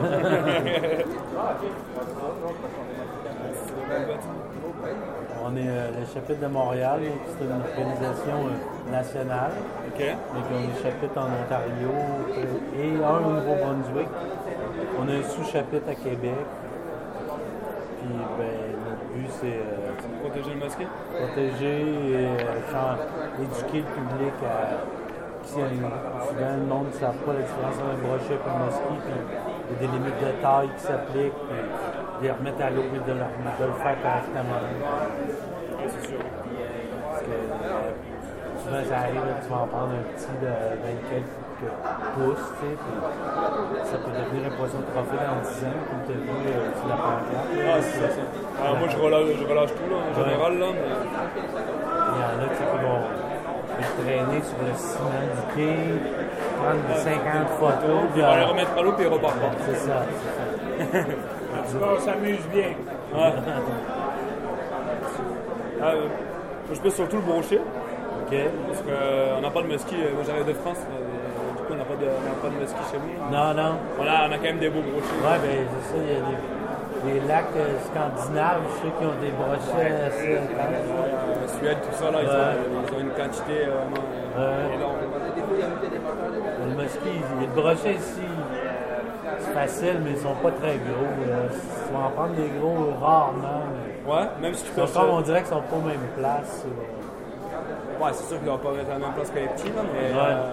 On 5.46 5.54
est 5.56 5.68
euh, 5.68 5.90
le 6.00 6.06
chapitre 6.12 6.40
de 6.40 6.46
Montréal, 6.46 7.00
c'est 7.38 7.44
une 7.44 7.52
organisation 7.52 8.46
euh, 8.48 8.52
nationale. 8.90 9.52
OK. 9.88 10.00
Donc, 10.00 10.44
on 10.50 10.58
est 10.58 10.72
chapitre 10.82 11.18
en 11.20 11.26
Ontario 11.26 11.90
euh, 12.32 12.80
et 12.80 12.96
un 13.04 13.18
au 13.18 13.30
Nouveau-Brunswick. 13.34 14.08
On 14.98 15.06
a 15.08 15.12
un 15.12 15.22
sous-chapitre 15.22 15.86
à 15.90 15.94
Québec. 15.94 16.32
Puis, 18.04 18.20
ben, 18.38 18.52
notre 18.84 19.06
but, 19.16 19.30
c'est 19.40 19.56
euh, 19.64 19.96
Protéger 20.20 20.50
le 20.54 20.60
musky. 20.64 20.84
protéger 21.16 21.80
et 21.80 22.26
euh, 22.36 23.42
éduquer 23.42 23.80
le 23.80 23.90
public 23.96 24.34
à. 24.44 24.44
euh, 24.44 24.84
souvent, 25.44 26.52
le 26.60 26.66
monde 26.66 26.86
ne 26.88 26.92
savent 26.92 27.16
pas 27.24 27.32
la 27.32 27.40
différence 27.40 27.76
entre 27.80 27.96
un 27.96 28.00
brochet 28.04 28.36
et 28.36 28.44
un 28.44 28.58
musky. 28.64 28.94
Puis, 29.04 29.16
il 29.16 29.72
y 29.72 29.76
a 29.76 29.80
des 29.80 29.90
limites 29.96 30.20
de 30.20 30.30
taille 30.42 30.68
qui 30.76 30.82
s'appliquent. 30.84 31.40
Puis, 31.48 31.60
de 32.20 32.24
les 32.24 32.30
remettre 32.30 32.60
à 32.62 32.70
l'eau 32.70 32.82
et 32.82 32.98
de, 33.08 33.12
le- 33.16 33.32
de 33.60 33.64
le 33.64 33.76
faire 33.80 33.96
correctement. 34.04 34.60
C'est 35.88 36.06
sûr. 36.08 36.20
Parce 36.20 37.22
que 37.22 37.30
euh, 37.32 37.90
souvent, 38.62 38.84
ça 38.88 38.96
arrive, 38.98 39.20
tu 39.42 39.48
vas 39.48 39.60
en 39.64 39.66
prendre 39.66 39.92
un 39.96 40.04
petit 40.12 40.32
de 40.40 40.46
20 40.46 41.43
quelques 41.58 41.72
pouces, 42.14 42.46
tu 42.58 42.66
sais, 42.66 42.74
puis 42.74 42.94
ça 43.90 43.96
peut 43.98 44.10
devenir 44.10 44.50
un 44.50 44.54
poisson 44.56 44.78
de 44.78 44.88
trophée 44.92 45.18
dans 45.18 45.40
10 45.42 45.64
ans, 45.64 45.80
comme 45.88 46.02
tu 46.06 46.12
as 46.12 46.20
vu 46.22 46.30
euh, 46.30 46.70
sur 46.78 46.88
la 46.88 46.96
pancarte. 46.96 47.48
Ah, 47.54 47.78
c'est 47.80 48.12
ça. 48.14 48.22
Alors, 48.62 48.76
moi, 48.78 48.88
je 48.90 48.96
relâche, 48.96 49.28
je 49.38 49.46
relâche 49.46 49.72
tout, 49.74 49.88
là, 49.90 49.96
en 50.02 50.14
général, 50.14 50.52
là. 50.58 50.66
Mais... 50.74 50.88
Il 52.14 52.20
y 52.20 52.24
en 52.24 52.38
a 52.42 52.46
tu 52.48 52.56
sais, 52.58 52.64
qui 52.64 52.78
vont 52.84 53.02
traîner 54.04 54.40
sur 54.42 54.58
le 54.62 54.72
ciment 54.74 55.28
du 55.34 55.42
quai, 55.54 55.74
prendre 56.58 56.84
50 56.94 57.48
photos. 57.58 58.00
puis, 58.12 58.22
On 58.22 58.26
va 58.26 58.36
les 58.36 58.42
euh, 58.42 58.46
remettre 58.46 58.72
à 58.78 58.82
l'eau, 58.82 58.92
puis 58.92 59.04
ils 59.04 59.12
repartent 59.12 59.40
pas. 59.40 59.50
C'est 59.66 59.76
ça, 59.76 60.02
c'est 60.78 60.94
ça. 60.94 60.98
En 61.54 61.62
tout 61.70 61.78
cas, 61.78 61.86
on 61.96 62.00
s'amuse 62.00 62.46
bien. 62.52 62.70
Ouais. 63.14 63.32
Ah, 65.82 65.88
euh, 65.88 66.06
je 66.72 66.80
pèse 66.80 66.94
surtout 66.94 67.16
le 67.16 67.22
brochet, 67.22 67.58
OK? 67.58 68.34
parce 68.68 68.80
qu'on 68.80 69.40
n'a 69.42 69.50
pas 69.50 69.62
de 69.62 69.66
musky. 69.66 69.96
euh, 69.96 70.14
Moi, 70.14 70.22
j'arrive 70.26 70.46
de 70.46 70.52
France, 70.54 70.78
euh, 70.78 70.94
du 71.74 71.82
coup, 71.82 71.82
on 71.82 71.82
n'a 71.82 71.84
pas, 71.84 71.98
de- 71.98 72.10
on 72.14 72.24
n'a 72.28 72.38
pas 72.40 72.48
de 72.48 72.58
musky 72.60 72.82
chez 72.90 72.98
nous. 72.98 73.14
Non, 73.34 73.54
non. 73.54 73.72
On 73.98 74.06
a, 74.06 74.28
on 74.28 74.32
a 74.32 74.36
quand 74.38 74.50
même 74.54 74.58
des 74.58 74.70
beaux 74.70 74.82
brochets. 74.82 75.20
Ouais, 75.22 75.38
ben 75.42 75.66
c'est 75.66 75.84
ça, 75.90 75.96
il 75.98 76.10
y 76.10 76.16
a 76.16 76.22
des, 76.24 77.20
des 77.20 77.26
lacs 77.28 77.56
euh, 77.56 77.76
scandinaves, 77.90 78.62
je 78.64 78.74
sais 78.80 78.92
qui 78.96 79.04
ont 79.04 79.18
des 79.20 79.32
brochets 79.34 79.92
assez 80.08 80.38
intenses. 80.38 80.88
La 81.42 81.48
Suède, 81.58 81.78
tout 81.82 81.96
ça, 81.98 82.10
là, 82.10 82.18
ils, 82.22 82.28
Ouais. 82.28 82.34
ont, 82.34 82.82
ils 82.88 82.94
ont 82.96 83.00
une 83.00 83.10
quantité 83.14 83.56
euh, 83.66 83.74
vraiment 83.74 84.06
euh, 84.38 84.68
Ouais. 84.68 84.74
énorme. 84.74 84.96
Le 86.66 86.82
musky, 86.82 87.14
les 87.40 87.46
brochets 87.48 87.94
ici, 87.94 88.22
c'est 89.38 89.52
facile, 89.52 90.00
mais 90.04 90.10
ils 90.12 90.18
sont 90.18 90.34
pas 90.42 90.50
très 90.52 90.76
gros. 90.76 91.10
Tu 91.18 91.92
vas 91.92 92.06
en 92.06 92.10
prendre 92.10 92.34
des 92.34 92.48
gros 92.58 92.92
rarement. 93.00 93.62
Ouais, 94.06 94.26
même 94.40 94.54
si 94.54 94.64
tu 94.64 94.70
peux. 94.72 94.82
comme, 94.86 95.10
on 95.10 95.20
dirait 95.20 95.40
qu'ils 95.40 95.48
sont 95.48 95.62
pas 95.62 95.76
aux 95.76 95.80
mêmes 95.86 96.08
places. 96.16 96.64
euh. 96.66 98.02
Ouais, 98.04 98.10
c'est 98.12 98.24
sûr 98.28 98.38
qu'ils 98.38 98.48
vont 98.48 98.58
pas 98.58 98.70
la 98.88 98.98
même 98.98 99.12
place 99.14 99.30
que 99.30 99.38
les 99.38 99.46
petits, 99.48 99.68
là, 99.68 99.82
mais. 99.92 100.12
Ouais. 100.12 100.20
euh, 100.20 100.50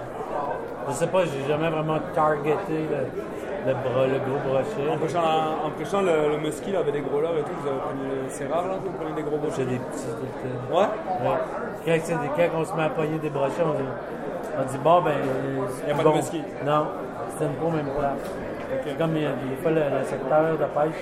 Je 0.89 0.93
sais 0.93 1.07
pas, 1.07 1.25
j'ai 1.25 1.47
jamais 1.47 1.69
vraiment 1.69 1.99
targeté 2.13 2.87
le, 2.89 3.67
le, 3.67 3.73
bro- 3.73 4.07
le 4.07 4.19
gros 4.25 4.39
brochet. 4.49 4.89
en 4.91 4.97
prêchant, 4.97 5.21
en 5.65 5.69
prêchant 5.71 6.01
le, 6.01 6.31
le 6.35 6.37
musky 6.39 6.71
là, 6.71 6.79
avec 6.79 6.93
des 6.93 7.01
gros 7.01 7.21
leurres 7.21 7.37
et 7.37 7.43
tout, 7.43 7.53
vous 7.61 7.67
avez 7.69 7.77
pris- 7.77 8.29
c'est 8.29 8.47
rare 8.47 8.67
là 8.67 8.75
que 8.81 8.87
vous 8.89 8.95
prenez 8.97 9.13
des 9.15 9.23
gros 9.23 9.37
J'ai 9.43 9.47
brochets. 9.47 9.65
des 9.65 9.77
petits 9.77 10.05
tout 10.07 10.25
le 10.43 10.49
temps. 10.49 10.79
Ouais? 10.79 11.29
Ouais. 11.29 11.37
Quand, 11.85 11.97
c'est 12.03 12.13
des- 12.19 12.33
quand 12.35 12.59
on 12.59 12.65
se 12.65 12.73
met 12.73 12.83
à 12.83 12.89
pogner 12.89 13.19
des 13.19 13.29
brochets, 13.29 13.63
on 13.63 13.73
dit, 13.77 13.89
on 14.59 14.63
dit 14.71 14.77
bon, 14.83 15.01
ben. 15.01 15.11
Y 15.87 15.91
a 15.91 15.95
pas 15.95 16.03
de 16.03 16.15
musky. 16.15 16.41
Non, 16.65 16.87
c'est 17.37 17.45
une 17.45 17.53
pas 17.53 17.65
aux 17.65 17.69
mêmes 17.71 17.85
place. 17.97 18.97
Comme 18.97 19.15
il 19.17 19.23
y 19.23 19.25
a 19.25 19.31
des 19.31 19.55
fois 19.61 19.71
le, 19.71 19.81
le 19.99 20.03
secteur 20.05 20.41
de 20.53 20.65
pêche, 20.65 21.01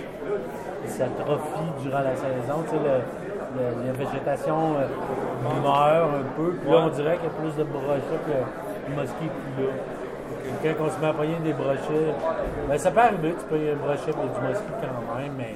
il 0.83 0.89
s'atrophie 0.89 1.69
durant 1.83 1.99
la 2.03 2.15
saison. 2.15 2.63
Tu 2.65 2.71
sais, 2.71 2.81
le, 2.83 3.85
la 3.87 3.91
végétation 3.93 4.75
euh, 4.77 4.87
meurt 5.63 5.65
un 5.65 6.23
peu. 6.35 6.51
Puis 6.61 6.69
là, 6.71 6.77
on 6.85 6.89
dirait 6.89 7.17
qu'il 7.17 7.25
y 7.25 7.31
a 7.31 7.35
plus 7.39 7.55
de 7.57 7.63
brochets 7.63 8.21
que 8.25 8.37
est 9.25 9.29
plus 9.55 9.63
là. 9.65 9.71
Quand 10.63 10.85
on 10.85 10.89
se 10.89 10.99
met 10.99 11.07
à 11.07 11.13
pogner 11.13 11.37
des 11.43 11.53
brochets, 11.53 12.13
ben, 12.67 12.77
ça 12.77 12.91
peut 12.91 12.99
arriver, 12.99 13.35
tu 13.37 13.45
pognes 13.45 13.69
un 13.73 13.75
brochet 13.75 14.11
et 14.11 14.13
du 14.13 14.47
musky 14.47 14.71
quand 14.81 15.17
même, 15.17 15.33
mais 15.37 15.55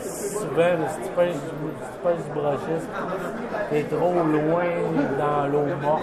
souvent, 0.00 0.86
si 0.88 1.00
tu 1.08 1.14
pèses 1.14 1.34
du, 1.34 1.68
si 1.92 1.98
du 2.24 2.30
brochet, 2.32 2.80
t'es 3.70 3.82
trop 3.84 4.12
loin 4.14 4.64
dans 5.18 5.46
l'eau 5.52 5.66
morte 5.82 6.02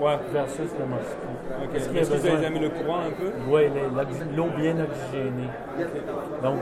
Ouais. 0.00 0.18
versus 0.32 0.70
le. 0.78 1.16
Ok. 1.64 1.74
Est-ce 1.74 1.86
qu'il 1.88 1.96
y 1.96 1.98
a 1.98 2.02
Est-ce 2.02 2.10
que 2.10 2.16
vous 2.16 2.22
besoin- 2.22 2.38
avez 2.38 2.50
mis 2.50 2.58
le 2.60 2.68
courant 2.68 2.98
un 2.98 3.10
peu? 3.18 3.30
oui, 3.48 3.62
l'eau 4.36 4.48
bien 4.56 4.74
oxygénée. 4.78 5.50
Donc, 6.42 6.56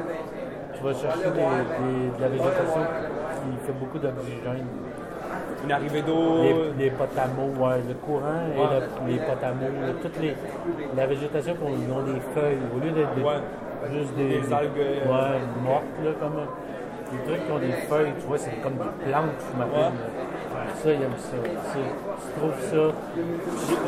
tu 0.76 0.84
vas 0.84 0.94
chercher 0.94 1.30
des, 1.30 1.40
des- 1.40 2.16
de 2.16 2.20
la 2.20 2.28
végétation 2.28 2.80
qui 2.80 3.66
fait 3.66 3.72
beaucoup 3.72 3.98
d'oxygène. 3.98 4.66
Une 5.64 5.72
arrivée 5.72 6.02
d'eau. 6.02 6.42
Les, 6.78 6.84
les 6.84 6.90
potamos, 6.90 7.48
ouais, 7.58 7.80
le 7.88 7.94
courant 7.94 8.42
et 8.54 8.58
le- 9.06 9.12
les 9.12 9.18
potamos, 9.18 9.66
là, 9.80 9.92
toutes 10.02 10.20
les, 10.20 10.34
la 10.96 11.06
végétation 11.06 11.54
qu'on 11.54 11.66
ont 11.72 12.02
des 12.02 12.20
feuilles, 12.34 12.58
au 12.74 12.84
lieu 12.84 12.90
d'être 12.92 13.16
Ouais. 13.24 13.40
juste 13.92 14.14
des, 14.16 14.40
Des 14.40 14.52
algues, 14.52 14.70
euh, 14.78 15.38
mortes, 15.62 15.84
là, 16.04 16.10
comme 16.20 16.36
des 17.12 17.18
trucs 17.32 17.46
qui 17.46 17.52
ont 17.52 17.58
des 17.58 17.72
feuilles, 17.88 18.12
tu 18.20 18.26
vois, 18.26 18.38
c'est 18.38 18.60
comme 18.62 18.74
des 18.74 19.10
plantes 19.10 19.40
fumatées. 19.50 19.94
Ça, 20.76 20.90
ils 20.92 21.02
aiment 21.02 21.10
ça. 21.18 21.36
Tu 21.42 22.40
trouves 22.40 22.60
ça? 22.60 22.94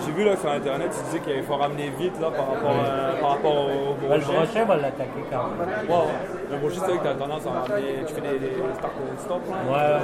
J'ai 0.04 0.12
vu 0.12 0.24
là 0.24 0.36
sur 0.36 0.50
internet, 0.50 0.90
tu 0.90 1.04
disais 1.04 1.20
qu'il 1.20 1.42
faut 1.42 1.56
ramener 1.56 1.90
vite 1.98 2.20
là 2.20 2.28
par 2.30 2.48
rapport, 2.48 2.74
par 3.20 3.30
rapport 3.30 3.54
au 3.66 4.08
Ben, 4.08 4.16
le 4.18 4.24
brochet. 4.24 4.64
va 4.64 4.76
l'attaquer 4.76 5.24
quand 5.30 5.44
même. 5.56 5.68
Ouais. 5.88 6.04
Le 6.50 6.56
brochet, 6.58 6.74
c'est 6.80 6.86
vrai 6.86 6.98
que 6.98 7.02
tu 7.02 7.08
as 7.08 7.14
tendance 7.14 7.46
à 7.46 7.50
ramener. 7.50 8.04
Tu 8.06 8.14
fais 8.14 8.20
des, 8.20 8.38
des 8.38 8.52
stop. 9.18 9.40
Ouais, 9.46 9.98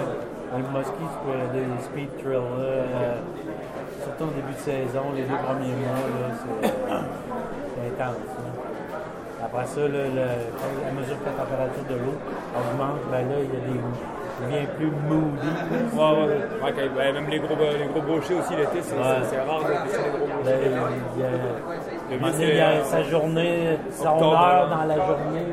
le 0.58 0.78
musky, 0.78 1.04
tu 1.12 1.18
peux 1.24 1.58
des 1.58 1.82
speed 1.82 2.10
thrill, 2.18 2.46
là, 2.58 2.64
euh, 2.64 3.14
surtout 4.04 4.24
au 4.24 4.34
début 4.36 4.52
de 4.52 4.58
saison, 4.58 5.02
les 5.16 5.22
deux 5.22 5.36
premiers 5.46 5.74
mois, 5.80 6.04
c'est 6.60 6.68
euh, 6.68 7.88
intense. 7.88 8.16
là. 8.16 8.50
Après 9.44 9.66
ça, 9.66 9.80
là, 9.80 9.88
le- 9.88 10.88
à 10.88 10.92
mesure 10.92 11.16
que 11.18 11.26
la 11.26 11.32
température 11.44 11.84
de 11.90 11.94
l'eau 11.94 12.16
augmente, 12.54 13.00
ben 13.10 13.28
là, 13.28 13.36
il 13.42 13.50
y 13.52 13.56
a 13.56 13.60
des, 13.66 13.80
il 14.40 14.46
devient 14.46 14.66
plus 14.76 14.90
moody. 15.08 15.52
Ouais, 15.92 16.64
ouais, 16.64 16.88
ben, 16.96 17.14
même 17.14 17.28
les 17.28 17.38
gros, 17.40 17.54
les 17.56 17.86
gros 17.86 18.02
brochets 18.02 18.34
aussi 18.34 18.54
l'été, 18.56 18.80
c'est 18.82 18.96
rare 18.96 19.16
de 19.20 19.70
les 19.70 19.78
gros 20.08 20.28
brochets. 20.28 20.50
il 21.16 21.20
y 21.20 22.60
a, 22.60 22.74
il 22.74 22.80
y 22.80 22.84
sa 22.84 23.02
journée, 23.02 23.78
son 23.90 24.22
heure 24.22 24.68
dans 24.68 24.84
la 24.84 24.94
journée 24.96 25.46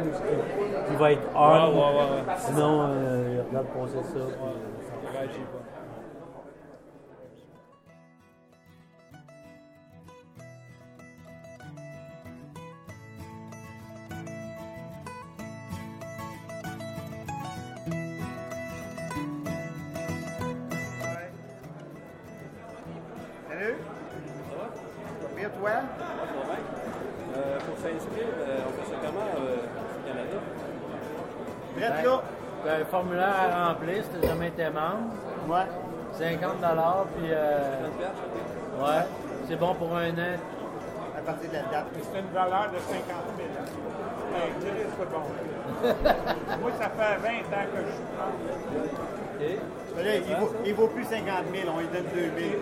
il 0.91 0.97
va 0.97 1.11
être 1.11 1.21
ouais. 1.21 2.35
Sinon, 2.37 2.81
euh, 2.89 3.35
il 3.35 3.49
regarde 3.49 3.67
passer 3.67 4.03
ça. 4.03 4.13
puis, 4.13 4.43
euh, 4.43 4.78
réagit 5.19 5.39
pas. 5.39 5.63
Salut. 23.49 23.75
Ça 24.49 24.55
va? 24.55 24.67
Bien, 25.35 25.49
toi? 25.49 25.69
Euh, 27.35 27.59
pour 27.59 27.77
s'inscrire, 27.77 28.33
euh, 28.39 28.67
on 28.67 28.71
fait 28.71 28.91
ça 28.91 28.97
comment 29.05 29.29
euh, 29.37 29.57
au 29.95 30.07
Canada? 30.07 30.39
Prête, 31.75 32.05
là? 32.05 32.23
Un 32.67 32.83
formulaire 32.83 33.35
à 33.53 33.69
remplir 33.69 34.03
t'as 34.73 34.79
jamais 34.79 34.95
été 34.95 35.47
membre. 35.47 35.53
Ouais. 35.53 35.67
50 36.17 36.39
puis 37.17 37.29
euh, 37.31 37.79
30 37.83 37.97
piastres? 37.97 38.23
ouais, 38.81 39.05
c'est 39.47 39.55
bon 39.59 39.73
pour 39.75 39.95
un 39.95 40.09
an. 40.11 40.35
À 41.17 41.21
partir 41.21 41.49
de 41.49 41.55
la 41.55 41.61
date. 41.63 41.85
C'est 42.01 42.19
une 42.19 42.33
valeur 42.33 42.69
de 42.71 42.77
50 42.77 43.05
000. 43.37 43.49
Hey, 44.35 44.51
c'est 44.97 45.09
bon. 45.09 45.25
Moi, 46.61 46.71
ça 46.79 46.89
fait 46.89 47.17
20 47.17 47.29
ans 47.29 47.67
que 47.73 47.79
je 47.79 47.91
suis 47.91 48.03
là, 50.03 50.15
il, 50.15 50.35
vaut, 50.35 50.53
il 50.65 50.73
vaut 50.73 50.87
plus 50.87 51.03
50 51.03 51.25
000, 51.53 51.73
on 51.73 51.79
lui 51.79 51.87
donne 51.87 52.07
2 52.13 52.19
000. 52.19 52.61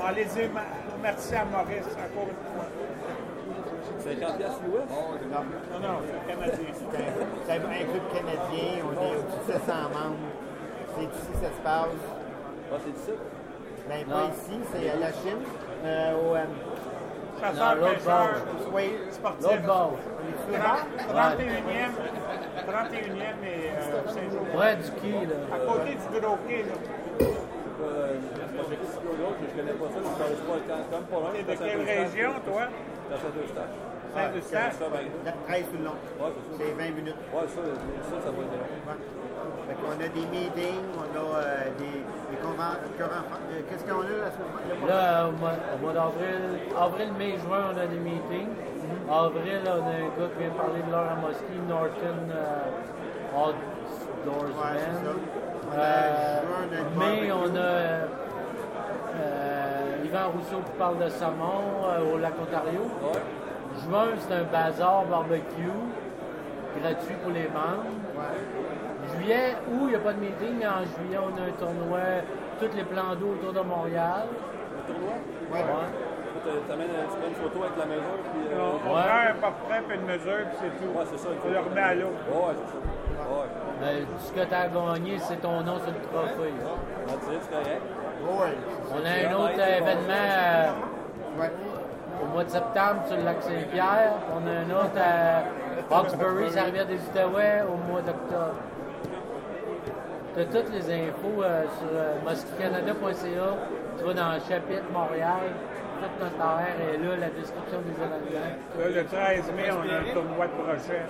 On 0.00 0.14
les 0.14 0.24
dit 0.24 0.48
ma- 0.52 0.62
merci 1.02 1.34
à 1.34 1.44
Maurice 1.44 1.86
encore 1.92 2.28
une 2.28 2.42
fois. 2.46 2.66
50 4.04 4.38
piastres 4.38 4.60
l'ouest? 4.66 4.88
Non, 5.32 5.80
non, 5.80 5.98
c'est 6.06 6.32
canadien. 6.32 6.70
C'est 7.46 7.52
un, 7.52 7.56
un 7.56 7.84
club 7.84 8.06
canadien, 8.12 8.84
on 8.84 8.92
est 8.92 9.16
au-dessus 9.16 9.40
de 9.48 9.52
700 9.52 9.72
membres. 9.92 10.16
C'est 10.96 11.02
ici 11.04 11.28
que 11.32 11.38
ça 11.44 11.52
se 11.52 11.62
passe. 11.62 12.00
Ah, 12.72 12.76
c'est 12.84 12.90
ici? 12.90 13.18
Ben, 13.88 14.04
pas 14.06 14.24
ici, 14.32 14.58
c'est 14.72 14.90
à 14.90 14.96
la 14.96 15.12
Chine. 15.12 15.42
Euh, 15.84 16.14
au, 16.16 16.34
euh, 16.34 16.44
chasseur, 17.40 17.74
l'autre 17.76 17.94
pêcheur, 17.94 18.28
Oui. 18.74 18.90
sportif. 19.12 19.42
L'autre 19.46 19.66
bord. 19.66 19.94
31e, 20.50 21.92
31e 22.66 23.44
et 23.44 23.70
euh, 23.70 24.08
Saint-Jean. 24.08 24.44
Près 24.56 24.76
du 24.76 24.90
quai, 24.90 25.26
là. 25.26 25.38
À 25.54 25.58
côté 25.60 25.90
du 25.94 26.20
gros 26.20 26.36
quai, 26.48 26.62
là. 26.64 26.74
Euh, 27.82 28.14
je 28.16 29.56
connais 29.56 29.72
pas 29.72 29.86
ça, 29.86 29.98
je 30.00 30.02
connais 30.02 30.32
pas 30.32 30.58
quand 30.66 30.96
même 30.96 31.04
pas 31.04 31.16
loin. 31.16 31.30
T'es 31.34 31.42
de 31.42 31.58
quelle 31.58 31.84
région, 31.84 32.32
toi? 32.46 32.62
Dans 33.10 33.16
Saint-Eustache? 33.16 33.76
Saint-Eustache? 34.14 34.72
Ça, 34.80 34.86
ben, 34.90 35.06
La 35.24 35.32
13 35.46 35.64
sur 35.70 35.78
le 35.78 35.84
long. 35.84 35.92
C'est 36.02 36.18
ça. 36.18 36.32
C'est 36.58 36.72
20 36.72 36.90
minutes. 36.96 37.20
Ouais, 37.32 37.46
ça, 37.46 37.60
ça, 37.62 38.16
ça 38.24 38.30
va 38.32 38.42
être 38.42 38.56
long. 38.56 39.55
Qu'on 39.66 39.92
a 39.92 40.08
des 40.08 40.26
meetings, 40.30 40.86
on 40.96 41.10
a 41.10 41.38
euh, 41.38 41.64
des, 41.78 41.84
des 42.30 42.38
conven- 42.42 42.78
conven- 42.98 43.26
euh, 43.50 43.60
Qu'est-ce 43.68 43.84
qu'on 43.84 44.00
a 44.00 44.30
semaine 44.30 44.52
prochaine? 44.54 44.88
Là, 44.88 45.26
au 45.28 45.32
mois, 45.32 45.92
d'avril, 45.92 46.42
avril, 46.80 47.12
mai, 47.18 47.32
juin, 47.44 47.62
on 47.74 47.78
a 47.78 47.86
des 47.86 47.98
meetings. 47.98 48.54
Avril, 49.10 49.60
on 49.66 49.68
a 49.68 49.72
un 49.74 50.08
gars 50.16 50.30
qui 50.32 50.38
vient 50.38 50.50
parler 50.56 50.82
de 50.86 50.90
l'heure 50.90 51.10
à 51.10 51.16
Mosquée, 51.16 51.60
Norton 51.68 52.18
euh, 52.30 53.36
Outdoorsman. 53.36 54.76
Ouais. 54.76 54.80
On 55.68 55.78
a 55.78 55.82
Euh, 55.82 56.40
juin, 56.42 56.62
on 56.62 56.72
a 56.72 56.78
le 56.78 56.84
mai, 56.98 57.28
barbecue. 57.28 57.52
on 57.52 57.56
a 57.56 57.58
euh, 57.60 58.06
euh, 59.16 60.04
Yvan 60.04 60.30
Rousseau 60.32 60.62
qui 60.64 60.72
parle 60.78 60.98
de 60.98 61.08
saumon 61.08 61.84
euh, 61.84 62.14
au 62.14 62.18
lac 62.18 62.34
Ontario. 62.40 62.82
Juin, 63.82 64.06
c'est 64.20 64.34
un 64.34 64.44
bazar 64.44 65.04
barbecue 65.06 65.70
gratuit 66.80 67.14
pour 67.22 67.32
les 67.32 67.48
membres. 67.48 67.90
Juillet, 69.16 69.54
où 69.70 69.86
il 69.86 69.88
n'y 69.88 69.94
a 69.94 69.98
pas 70.00 70.12
de 70.12 70.20
meeting, 70.20 70.54
mais 70.58 70.66
en 70.66 70.82
juillet, 70.84 71.18
on 71.20 71.30
a 71.38 71.42
un 71.46 71.54
tournoi, 71.58 72.00
tous 72.60 72.74
les 72.76 72.84
plans 72.84 73.14
d'eau 73.14 73.36
autour 73.38 73.52
de 73.52 73.60
Montréal. 73.66 74.26
Le 74.26 74.92
tournoi? 74.92 75.14
Ouais. 75.52 75.62
Ouais. 75.62 75.88
Tu 76.46 76.72
amènes 76.72 76.86
tu 77.10 77.16
prends 77.18 77.26
une 77.28 77.34
photo 77.34 77.58
avec 77.66 77.76
la 77.78 77.86
mesure, 77.86 78.18
puis. 78.30 78.42
On, 78.54 78.54
Euh, 78.54 78.78
on 78.86 78.94
Ouais. 78.94 79.02
prend 79.02 79.22
un 79.26 79.38
portrait 79.50 79.82
puis 79.88 79.96
une 79.98 80.06
mesure, 80.06 80.42
puis 80.46 80.58
c'est 80.62 80.74
tout. 80.78 80.90
ouais, 80.94 81.04
c'est 81.10 81.18
ça. 81.18 81.28
il 81.32 81.38
faut- 81.42 81.48
On 81.48 81.52
le 81.52 81.58
remet 81.58 81.80
à 81.80 81.94
l'eau. 81.94 82.12
Ouais, 82.30 82.54
c'est 82.54 82.70
ça. 82.70 82.78
Ouais. 83.26 83.48
Ben, 83.80 84.06
ce 84.20 84.30
que 84.32 84.44
tu 84.46 84.54
as 84.54 84.68
gagné, 84.68 85.18
c'est 85.18 85.40
ton 85.42 85.60
nom 85.62 85.76
sur 85.82 85.90
le 85.90 86.00
trophée. 86.06 86.54
On 86.54 87.10
va 87.10 87.18
tirer, 87.18 87.38
c'est 87.42 87.50
correct. 87.50 87.82
Ouais. 88.22 88.54
On 88.94 89.00
a 89.02 89.12
un 89.26 89.34
autre 89.42 89.58
événement 89.58 90.26
euh, 90.30 91.40
Ouais. 91.40 91.50
au 92.22 92.26
mois 92.32 92.44
de 92.44 92.50
septembre 92.50 93.00
sur 93.06 93.16
le 93.16 93.24
lac 93.24 93.42
Saint-Pierre. 93.42 94.12
On 94.30 94.46
a 94.46 94.52
un 94.62 94.70
autre 94.70 94.98
à 95.02 95.42
Hawkesbury, 95.90 96.50
ça 96.50 96.62
rivière 96.64 96.86
des 96.86 96.96
Outaouais, 96.96 97.62
au 97.62 97.76
mois 97.90 98.02
d'octobre. 98.02 98.54
Tu 100.34 100.40
as 100.42 100.44
toutes 100.46 100.72
les 100.72 100.84
infos 100.92 101.42
euh, 101.42 101.64
sur 101.78 101.88
euh, 101.94 102.14
mosquicanada.ca. 102.24 103.56
Tu 103.98 104.04
vas 104.04 104.12
dans 104.14 104.32
le 104.34 104.40
chapitre 104.40 104.84
Montréal. 104.92 105.40
Tout 105.96 106.24
notre 106.24 106.36
horaire 106.36 106.76
est 106.92 106.98
là, 106.98 107.16
la 107.16 107.30
description 107.30 107.78
des 107.80 107.96
événements. 107.96 108.52
Là, 108.78 108.88
le 108.94 109.04
13 109.06 109.52
mai, 109.56 109.70
on 109.72 109.80
a 109.80 109.96
un 110.00 110.12
tournoi 110.12 110.46
de 110.46 110.52
prochain. 110.52 111.02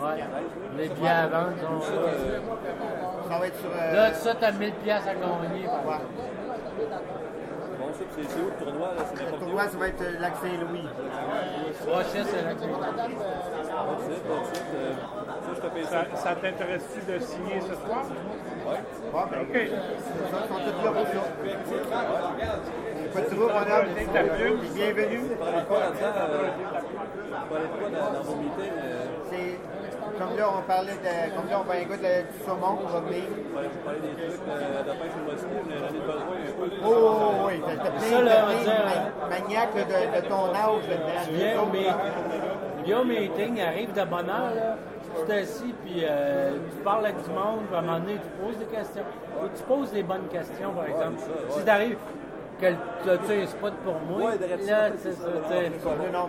Ouais. 0.00 0.24
Les 0.76 0.88
billets 0.90 1.08
à 1.08 1.26
vendre 1.26 1.54
sont 1.60 1.90
là. 1.90 2.12
Ça 3.28 3.38
va 3.40 3.46
être 3.48 3.58
sur. 3.58 3.70
euh, 3.74 3.94
Là, 3.96 4.14
ça, 4.14 4.34
tu 4.36 4.44
as 4.44 4.52
1000 4.52 4.72
piastres 4.74 5.08
à 5.08 5.14
gagner. 5.14 5.66
ouais. 5.66 5.70
Bon, 7.80 7.92
ça, 7.92 8.04
c'est 8.12 8.40
où 8.40 8.46
le 8.46 8.64
tournoi, 8.64 8.88
là? 8.96 9.02
Le 9.32 9.38
tournoi, 9.40 9.62
ça 9.68 9.76
va 9.78 9.88
être 9.88 10.02
euh, 10.02 10.20
Lac 10.20 10.32
Saint-Louis. 10.36 10.88
Prochain, 11.84 12.24
c'est 12.24 12.42
la 12.44 12.54
That's 12.54 13.57
Ça, 15.88 16.04
je 16.34 16.40
t'intéresse-tu 16.40 17.00
de 17.12 17.18
signer 17.20 17.60
ce 17.60 17.74
soir? 17.86 18.02
Bon, 19.12 19.20
ben, 19.30 19.40
OK. 19.42 19.54
c'est 19.54 19.70
ça, 20.30 20.38
là 20.84 20.90
pour. 21.04 21.24
Bienvenue. 24.74 25.22
C'est 29.30 29.58
comme 30.18 30.36
là, 30.36 30.44
on 30.58 30.62
parlait 30.62 30.92
de. 30.92 31.34
Comme 31.36 31.48
là, 31.48 31.56
on 31.60 31.64
va 31.64 31.74
un 31.74 31.84
gars 31.84 31.96
de- 31.96 32.22
du 32.26 32.38
saumon 32.44 32.76
qui 32.76 32.92
va 32.92 33.00
venir. 33.00 33.24
Parlez 33.54 33.68
parlez 33.84 34.00
des 34.00 34.08
trucs 34.16 34.44
de 34.44 34.92
pêche 34.98 35.16
au 35.16 35.30
mosquito, 35.30 35.58
mais 35.68 35.76
j'en 35.78 35.92
ai 35.94 36.00
besoin 36.00 36.38
un 36.42 36.52
peu. 36.58 36.66
Oh, 36.84 36.86
oh, 36.88 36.94
oh, 37.22 37.46
oui, 37.46 37.54
t'as 37.66 37.90
plein, 37.90 38.20
de 38.20 38.24
ma- 38.28 39.28
maniaques 39.28 39.74
là, 39.76 39.84
de, 39.84 39.98
de 40.20 40.28
ton 40.28 40.44
âge. 40.54 40.84
Tu 41.24 41.30
viens 41.34 41.54
au 42.94 43.04
meeting, 43.04 43.60
arrive 43.60 43.92
de 43.92 44.04
bonne 44.04 44.28
heure, 44.28 44.54
là, 44.54 44.76
tu 45.18 45.26
t'assis, 45.26 45.74
puis 45.84 46.02
euh, 46.04 46.52
tu 46.70 46.76
parles 46.82 47.06
avec 47.06 47.22
du 47.22 47.30
monde, 47.30 47.60
puis 47.68 47.76
à 47.76 47.78
un 47.78 47.82
moment 47.82 48.00
donné, 48.00 48.14
tu 48.14 48.44
poses 48.44 48.58
des 48.58 48.66
questions. 48.76 49.02
Tu 49.56 49.62
poses 49.62 49.92
des 49.92 50.02
bonnes 50.02 50.28
questions, 50.30 50.72
par 50.72 50.86
exemple. 50.86 51.20
Si 51.50 51.64
t'arrives, 51.64 51.96
que 52.60 52.66
tu 53.04 53.10
as 53.10 53.42
un 53.42 53.46
spot 53.46 53.72
pour 53.84 53.94
moi, 54.00 54.30
Ouais, 54.32 54.38
là, 54.48 54.56
ça, 54.58 54.96
c'est 54.98 55.12
ça, 55.12 55.22
ça, 55.22 55.54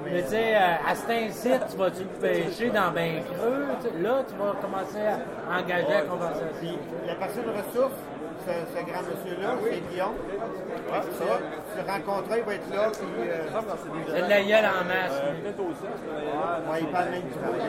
mais- 0.06 0.22
tu 0.22 0.28
sais, 0.28 0.56
euh, 0.56 0.88
à 0.88 0.94
cet 0.96 1.10
incite, 1.10 1.62
tu 1.72 1.78
vas-tu 1.78 2.04
pêcher 2.22 2.70
dans 2.70 2.92
ben 2.94 3.24
creux? 3.34 3.66
Là, 4.02 4.24
tu 4.28 4.36
vas 4.36 4.54
commencer 4.62 5.00
à 5.02 5.60
engager 5.60 5.92
la 5.92 6.02
conversation. 6.02 6.78
La 7.08 7.16
personne 7.16 7.46
ressource, 7.50 7.94
ce, 8.46 8.54
ce 8.74 8.80
grand 8.86 9.04
monsieur-là, 9.04 9.50
c'est 9.64 9.82
Guillaume. 9.90 10.16
Ouais, 10.90 11.02
ça. 11.20 11.40
Tu 11.70 11.78
le 11.78 11.84
il 12.38 12.44
va 12.44 12.54
être 12.56 12.70
là. 12.74 12.90
Puis, 12.92 13.30
euh, 13.30 13.48
C'est 14.08 14.24
de 14.24 14.30
la 14.30 14.44
gueule 14.44 14.66
en 14.66 14.84
masse. 14.86 15.22
Euh. 15.22 15.42
Peut-être 15.42 15.60
aussi, 15.60 15.88
il 16.80 16.88
parle 16.88 17.10
même 17.10 17.22
du 17.22 17.34
travail. 17.34 17.62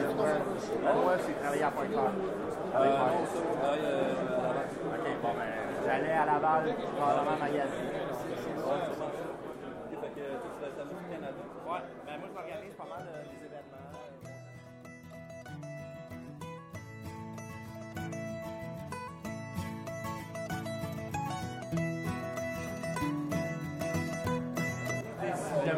Moi, 1.04 1.14
c'est 1.18 1.42
travailler 1.42 1.62
à. 1.62 1.66
Euh, 1.66 1.70
je 1.70 2.70
travaille 2.70 2.90
euh, 2.90 2.98
banque. 2.98 3.28
OK, 4.94 5.06
bon, 5.22 5.28
ben, 5.37 5.52
j'allais 5.87 6.12
à 6.12 6.26
Laval, 6.26 6.74
probablement 6.96 7.37
magasin. 7.40 7.99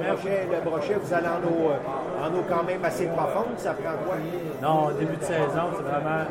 Brochet, 0.02 0.48
le 0.50 0.60
brochet, 0.70 0.94
vous 0.94 1.14
allez 1.14 1.28
en 1.28 1.42
eau, 1.48 1.70
euh, 1.70 2.26
en 2.26 2.34
eau 2.34 2.44
quand 2.48 2.64
même 2.64 2.84
assez 2.84 3.06
profonde, 3.06 3.58
ça 3.58 3.74
prend 3.74 3.96
quoi? 4.04 4.16
Non, 4.60 4.90
début 4.98 5.16
de 5.16 5.24
saison, 5.24 5.70
c'est 5.76 5.82
vraiment 5.82 6.24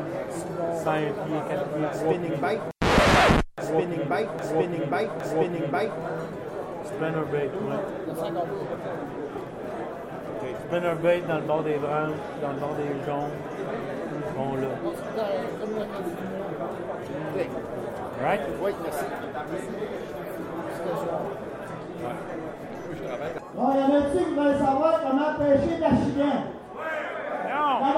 5 0.84 1.00
pieds, 1.00 1.42
4 1.48 1.64
pieds, 1.68 1.88
3 1.92 2.12
Spinning 2.12 2.40
bait. 2.40 2.60
Spinning 3.60 4.08
bait, 4.08 4.28
spinning 4.42 4.86
bait, 4.90 5.08
spinning 5.24 5.70
bait. 5.70 5.90
Spinner 6.84 7.24
bait, 7.30 7.50
oui. 7.62 7.76
Spinner 10.66 10.94
bait 11.02 11.22
dans 11.28 11.36
le 11.36 11.42
bord 11.42 11.62
des 11.62 11.76
branches, 11.76 12.10
dans 12.40 12.52
le 12.52 12.58
bord 12.58 12.74
des 12.74 12.88
jaunes. 13.06 13.30
Bon 14.36 14.56
là. 14.56 14.68
Right? 18.22 18.40
Oui, 18.62 18.72
merci. 18.84 19.04
Bon, 23.54 23.70
il 23.74 23.80
y 23.80 23.82
en 23.82 23.94
a-tu 24.00 24.24
qui 24.24 24.34
veulent 24.34 24.58
savoir 24.58 25.00
comment 25.02 25.34
pêcher 25.38 25.76
de 25.76 25.80
la 25.82 25.90
chienne? 25.90 26.44
Non! 27.48 27.80
La! 27.80 27.92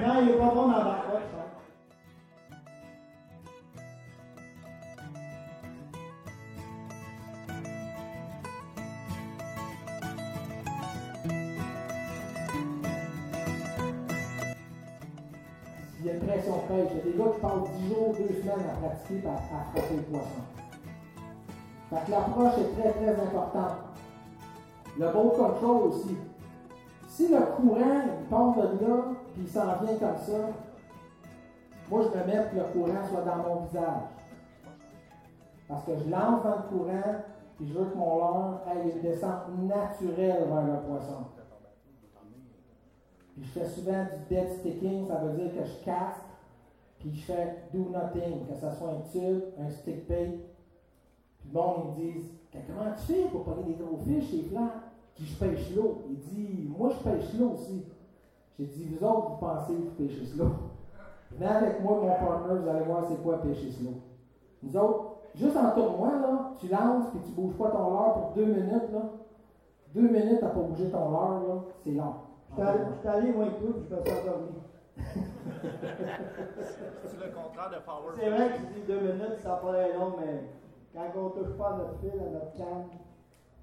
Non, 0.00 0.14
il 0.20 0.26
n'est 0.26 0.32
pas 0.34 0.44
bon 0.54 0.68
dans 0.68 0.78
la 0.78 0.84
barbotte, 0.84 1.26
ça. 1.32 1.42
Il 16.00 16.06
y 16.06 16.10
a 16.10 16.12
une 16.14 16.20
pression 16.20 16.58
pêche. 16.68 16.90
Il 16.92 16.96
y 16.96 17.00
a 17.00 17.12
des 17.12 17.18
gars 17.18 17.24
qui 17.34 17.40
passent 17.40 17.70
10 17.76 17.88
jours, 17.88 18.14
2 18.16 18.40
semaines 18.40 18.66
à 18.70 18.86
pratiquer 18.86 19.26
à, 19.26 19.32
à 19.32 19.64
frapper 19.72 19.96
le 19.96 20.02
poisson. 20.02 20.67
Fait 21.90 22.10
l'approche 22.10 22.58
est 22.58 22.80
très 22.80 22.92
très 22.92 23.20
importante. 23.20 23.78
Le 24.98 25.10
boat 25.10 25.30
control 25.30 25.88
aussi. 25.88 26.16
Si 27.06 27.28
le 27.28 27.40
courant 27.56 28.02
il 28.20 28.26
part 28.28 28.54
de 28.56 28.84
là, 28.84 29.02
puis 29.32 29.42
il 29.42 29.48
s'en 29.48 29.64
vient 29.82 29.96
comme 29.98 30.18
ça, 30.18 30.38
moi 31.90 32.02
je 32.02 32.18
me 32.18 32.26
mets 32.26 32.48
que 32.50 32.56
le 32.56 32.64
courant 32.72 33.06
soit 33.08 33.22
dans 33.22 33.36
mon 33.36 33.60
visage. 33.62 34.02
Parce 35.66 35.84
que 35.84 35.92
je 35.96 36.10
lance 36.10 36.42
dans 36.42 36.56
le 36.56 36.68
courant, 36.68 37.14
puis 37.56 37.68
je 37.68 37.78
veux 37.78 37.86
que 37.86 37.96
mon 37.96 38.16
leurre 38.16 38.60
ait 38.68 38.90
une 38.90 39.00
descente 39.00 39.48
naturelle 39.58 40.44
vers 40.46 40.62
le 40.62 40.80
poisson. 40.86 41.24
Puis 43.34 43.44
je 43.44 43.60
fais 43.60 43.66
souvent 43.66 44.04
du 44.04 44.34
dead 44.34 44.48
sticking, 44.58 45.06
ça 45.06 45.16
veut 45.16 45.38
dire 45.38 45.52
que 45.54 45.64
je 45.64 45.84
casse, 45.84 46.20
puis 46.98 47.14
je 47.14 47.24
fais 47.24 47.56
do 47.72 47.90
nothing, 47.90 48.46
que 48.46 48.54
ce 48.54 48.76
soit 48.76 48.90
un 48.90 49.10
tube, 49.10 49.42
un 49.58 49.70
stick 49.70 50.08
bait. 50.08 50.38
Le 51.52 51.58
monde, 51.60 51.76
ils 51.98 52.04
me 52.04 52.12
disent 52.12 52.30
Comment 52.52 52.90
tu 52.96 53.12
fais 53.12 53.28
pour 53.28 53.44
pogner 53.44 53.74
des 53.74 53.74
gros 53.74 53.98
fiches, 53.98 54.30
c'est 54.30 54.48
plat 54.50 54.70
Puis 55.14 55.24
je 55.24 55.38
pêche 55.38 55.74
l'eau. 55.74 56.02
Il 56.08 56.18
dit 56.18 56.68
Moi, 56.76 56.90
je 56.90 57.08
pêche 57.08 57.34
l'eau 57.38 57.50
aussi. 57.52 57.84
J'ai 58.58 58.66
dit 58.66 58.84
Vous 58.86 59.06
autres, 59.06 59.30
vous 59.30 59.36
pensez 59.36 59.74
que 59.74 59.80
vous 59.80 59.90
pêchez 59.96 60.36
l'eau. 60.36 60.50
Venez 61.30 61.46
avec 61.46 61.82
moi, 61.82 62.00
mon 62.00 62.08
partner, 62.08 62.60
vous 62.60 62.68
allez 62.68 62.84
voir 62.84 63.04
c'est 63.08 63.22
quoi 63.22 63.42
pêcher 63.42 63.72
l'eau. 63.82 64.00
Nous 64.62 64.76
autres, 64.76 65.16
juste 65.34 65.56
en 65.56 65.70
tournoi, 65.70 66.18
là, 66.20 66.52
tu 66.58 66.68
lances 66.68 67.10
puis 67.10 67.20
tu 67.24 67.30
bouges 67.32 67.54
pas 67.54 67.70
ton 67.70 67.90
leurre 67.90 68.14
pour 68.14 68.32
deux 68.34 68.46
minutes, 68.46 68.90
là. 68.92 69.02
Deux 69.94 70.08
minutes 70.08 70.42
à 70.42 70.48
pas 70.48 70.60
bouger 70.60 70.90
ton 70.90 71.10
leurre, 71.10 71.42
là, 71.46 71.54
c'est 71.84 71.92
long. 71.92 72.14
Je 72.56 72.98
suis 72.98 73.08
allé 73.08 73.32
moins 73.32 73.46
que 73.46 73.64
tout, 73.64 73.72
puis 73.74 73.86
je 73.88 73.94
me 73.94 74.00
suis 74.00 74.20
endormi. 74.20 74.48
C'est 77.04 77.24
le 77.24 77.32
contraire 77.32 77.70
de 77.70 77.84
Power. 77.84 78.12
C'est 78.18 78.30
vrai 78.30 78.48
que 78.48 78.54
je 78.54 78.80
dis 78.80 78.86
deux 78.86 79.00
minutes, 79.00 79.40
ça 79.40 79.56
paraît 79.62 79.92
long, 79.92 80.14
mais 80.18 80.42
quand 80.94 81.12
on 81.16 81.28
touche 81.30 81.56
pas 81.56 81.76
notre 81.76 81.98
fil, 82.00 82.20
à 82.20 82.30
notre 82.30 82.56
canne, 82.56 82.86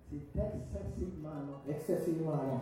c'est 0.10 0.18
excessivement 0.18 1.30
long. 1.30 1.60
Excessivement 1.70 2.32
long. 2.32 2.60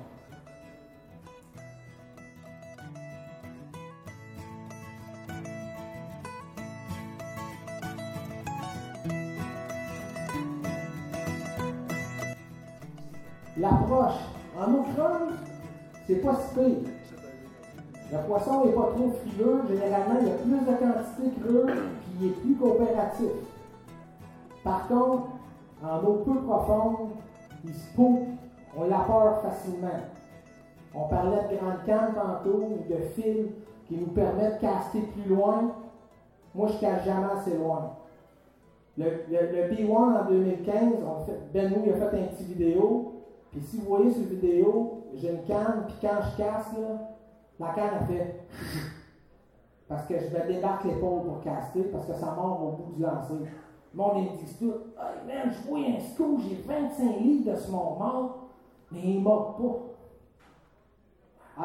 L'approche 13.57 14.15
en 14.57 14.83
creuse, 14.83 15.33
c'est 16.07 16.15
pas 16.15 16.35
si 16.35 16.55
pire. 16.55 16.89
Le 18.11 18.27
poisson 18.27 18.65
n'est 18.65 18.71
pas 18.71 18.91
trop 18.93 19.11
frileux. 19.11 19.61
Généralement, 19.67 20.19
il 20.21 20.27
y 20.27 20.31
a 20.31 20.35
plus 20.35 20.51
de 20.51 20.65
quantité 20.65 21.41
creux 21.41 21.65
puis 21.65 22.13
il 22.19 22.27
est 22.27 22.31
plus 22.31 22.55
coopératif. 22.55 23.29
Par 24.63 24.87
contre, 24.87 25.27
en 25.83 26.03
eau 26.03 26.23
peu 26.25 26.35
profonde, 26.41 27.09
il 27.65 27.73
se 27.73 27.93
pousse, 27.95 28.27
on 28.77 28.87
l'a 28.87 28.99
peur 28.99 29.41
facilement. 29.41 29.87
On 30.95 31.07
parlait 31.07 31.47
de 31.51 31.57
grandes 31.57 31.83
cannes 31.85 32.13
tantôt 32.13 32.63
ou 32.63 32.89
de 32.89 32.97
fils 33.15 33.47
qui 33.87 33.97
nous 33.97 34.07
permettent 34.07 34.61
de 34.61 34.61
caster 34.61 35.01
plus 35.01 35.29
loin. 35.29 35.73
Moi, 36.55 36.67
je 36.67 36.79
cache 36.79 37.03
jamais 37.03 37.27
assez 37.35 37.57
loin. 37.57 37.97
Le, 38.97 39.05
le, 39.29 39.73
B1 39.73 39.91
en 39.91 40.25
2015, 40.29 40.93
on 41.03 41.25
fait, 41.25 41.39
Ben 41.51 41.73
a 41.73 42.09
fait 42.09 42.19
un 42.19 42.27
petit 42.27 42.43
vidéo. 42.43 43.13
Puis 43.51 43.61
si 43.61 43.77
vous 43.77 43.85
voyez 43.87 44.11
cette 44.11 44.29
vidéo, 44.29 45.03
j'ai 45.15 45.31
une 45.31 45.43
canne, 45.43 45.85
puis 45.87 45.95
quand 46.01 46.21
je 46.21 46.37
casse, 46.37 46.73
là, 46.77 47.09
la 47.59 47.73
canne 47.73 47.95
a 48.01 48.05
fait 48.05 48.45
parce 49.87 50.05
que 50.05 50.15
je 50.19 50.25
me 50.25 50.47
débarque 50.47 50.85
l'épaule 50.85 51.23
pour 51.23 51.41
caster, 51.41 51.83
parce 51.83 52.05
que 52.05 52.13
ça 52.13 52.33
mord 52.35 52.63
au 52.63 52.83
bout 52.83 52.95
du 52.95 53.01
lancer. 53.01 53.49
Le 53.93 53.97
monde, 53.97 54.23
ils 54.41 54.57
tout 54.57 54.73
man, 55.27 55.51
je 55.51 55.67
vois 55.67 55.79
un 55.79 55.99
scoop, 55.99 56.41
j'ai 56.41 56.55
25 56.55 57.19
livres 57.19 57.51
de 57.51 57.55
ce 57.55 57.69
mort, 57.69 58.49
mais 58.91 58.99
il 59.03 59.19
ne 59.19 59.23
mord 59.23 59.55
pas. 59.55 59.93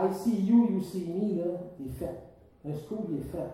I 0.01 0.13
see 0.13 0.43
you, 0.43 0.69
you 0.71 0.81
see 0.83 1.07
me, 1.07 1.39
là, 1.39 1.59
il 1.81 1.87
est 1.87 1.91
fait. 1.91 2.21
Le 2.65 2.75
scoop, 2.75 3.07
il 3.09 3.19
est 3.19 3.23
fait. 3.23 3.49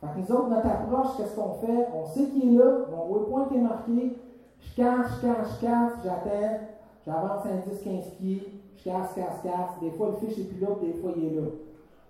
Fait 0.00 0.06
que 0.06 0.18
nous 0.20 0.36
autres, 0.36 0.48
notre 0.48 0.66
approche, 0.66 1.16
qu'est-ce 1.16 1.34
qu'on 1.34 1.54
fait? 1.54 1.88
On 1.94 2.06
sait 2.06 2.26
qu'il 2.26 2.54
est 2.54 2.58
là, 2.58 2.86
mon 2.90 3.12
waypoint 3.12 3.48
est 3.54 3.58
marqué, 3.58 4.16
je 4.60 4.76
casse, 4.76 5.06
je 5.16 5.26
casse, 5.26 5.56
je 5.56 5.66
casse, 5.66 5.92
j'attends, 6.02 6.60
j'avance 7.04 7.44
un 7.44 7.58
10-15 7.90 8.16
pieds, 8.18 8.62
je 8.76 8.84
casse, 8.84 9.12
casse, 9.14 9.42
casse. 9.42 9.80
Des 9.82 9.90
fois, 9.90 10.10
le 10.12 10.26
fiche 10.26 10.38
n'est 10.38 10.44
plus 10.44 10.60
là, 10.60 10.68
des 10.80 10.94
fois, 10.94 11.12
il 11.16 11.24
est 11.24 11.40
là. 11.40 11.46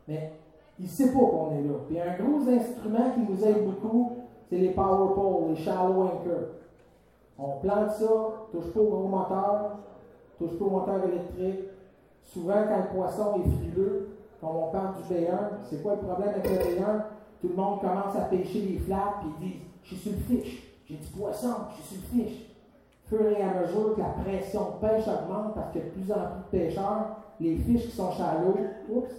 Mais 0.06 0.32
il 0.78 0.84
ne 0.84 0.90
sait 0.90 1.12
pas 1.12 1.18
qu'on 1.18 1.50
est 1.52 1.62
là. 1.62 1.74
Puis 1.88 2.00
un 2.00 2.16
gros 2.16 2.48
instrument 2.48 3.11
qui 3.14 3.32
nous 3.32 3.44
aide 3.44 3.64
beaucoup, 3.64 4.17
c'est 4.48 4.56
les 4.56 4.70
power 4.70 5.14
poles, 5.14 5.50
les 5.50 5.56
shallow 5.56 6.02
anchors. 6.02 6.48
On 7.38 7.58
plante 7.61 7.90
ça, 7.90 8.06
touche 8.50 8.72
pas 8.72 8.80
au 8.80 8.88
gros 8.88 9.08
moteur, 9.08 9.78
touche 10.38 10.58
pas 10.58 10.64
au 10.64 10.70
moteur 10.70 11.04
électrique. 11.04 11.68
Souvent, 12.22 12.64
quand 12.68 12.78
le 12.78 12.96
poisson 12.96 13.34
est 13.37 13.48
frileux, 13.56 14.08
quand 14.40 14.52
on 14.54 14.72
parle 14.72 14.94
du 14.96 15.14
B1, 15.14 15.38
c'est 15.64 15.82
quoi 15.82 15.94
le 15.94 16.06
problème 16.06 16.30
avec 16.30 16.44
le 16.44 16.56
B1? 16.56 17.02
Tout 17.40 17.48
le 17.48 17.54
monde 17.54 17.80
commence 17.80 18.16
à 18.16 18.22
pêcher 18.22 18.61
les 18.62 18.78
flaps, 18.78 19.24
ils 19.24 19.46
disent 19.46 19.62
Je 19.84 19.94
suis 19.94 20.11
le 20.11 20.16
fiche, 20.16 20.82
j'ai 20.87 20.96
du 20.96 21.06
poisson, 21.06 21.54
je 21.70 21.82
suis 21.82 21.96
sur 21.96 22.18
le 22.18 22.24
fiche. 22.24 22.44
Fur 23.04 23.26
et 23.26 23.42
à 23.42 23.61
mesure 23.61 23.94
que 23.94 24.00
la 24.00 24.08
pression 24.08 24.61
de 24.72 24.87
pêche 24.87 25.04
augmente, 25.08 25.54
parce 25.54 25.72
qu'il 25.72 25.80
y 25.80 25.84
a 25.84 25.87
de 25.87 25.92
plus 25.92 26.12
en 26.12 26.16
plus 26.16 26.58
de 26.58 26.64
pêcheurs, 26.64 27.06
les 27.40 27.56
fiches 27.56 27.87
qui 27.87 27.96
sont 27.96 28.11
shallow, 28.11 28.54
oups, 28.90 29.14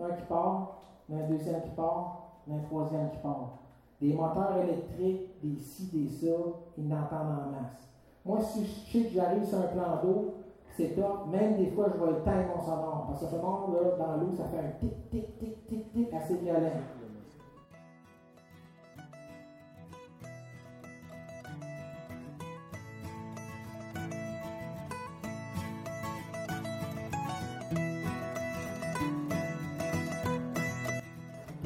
un 0.00 0.10
qui 0.14 0.24
part, 0.26 0.78
un 1.12 1.28
deuxième 1.28 1.62
qui 1.62 1.70
part, 1.70 2.30
un 2.50 2.58
troisième 2.58 3.10
qui 3.10 3.18
part. 3.18 3.58
Des 4.00 4.12
moteurs 4.12 4.58
électriques, 4.62 5.30
des 5.42 5.58
ci, 5.58 5.86
des 5.92 6.08
ça, 6.08 6.34
ils 6.76 6.86
n'entendent 6.86 7.30
en 7.30 7.50
masse. 7.50 7.88
Moi, 8.24 8.40
si 8.42 8.64
je 8.64 8.92
sais 8.92 9.08
que 9.08 9.14
j'arrive 9.14 9.44
sur 9.44 9.58
un 9.58 9.68
plan 9.68 10.00
d'eau, 10.02 10.34
c'est 10.76 10.94
top. 10.94 11.28
Même 11.30 11.56
des 11.56 11.70
fois, 11.70 11.86
je 11.94 12.04
vais 12.04 12.18
éteindre 12.18 12.48
mon 12.54 12.60
sonore. 12.62 13.06
Parce 13.08 13.20
que 13.20 13.26
ce 13.26 13.30
sonore, 13.30 13.72
là, 13.72 13.96
dans 13.96 14.16
l'eau, 14.16 14.32
ça 14.36 14.44
fait 14.44 14.58
un 14.58 14.70
tic, 14.78 15.10
tic, 15.10 15.38
tic, 15.38 15.66
tic, 15.66 15.92
tic 15.92 16.12
assez 16.12 16.34
violent. 16.34 16.72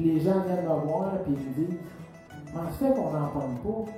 les 0.03 0.19
gens 0.19 0.41
viennent 0.41 0.63
me 0.63 0.85
voir 0.85 1.13
et 1.15 1.19
ils 1.27 1.33
me 1.33 1.67
disent 1.67 1.79
En 2.55 2.69
fait 2.71 2.93
qu'on 2.93 3.11
n'en 3.11 3.27
parle 3.27 3.55
pas 3.63 3.91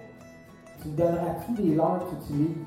Tu 0.82 0.90
me 0.90 0.98
donneras-tu 0.98 1.52
des 1.54 1.76
leurres 1.76 2.00
que 2.06 2.26
tu 2.26 2.34
utilises 2.34 2.58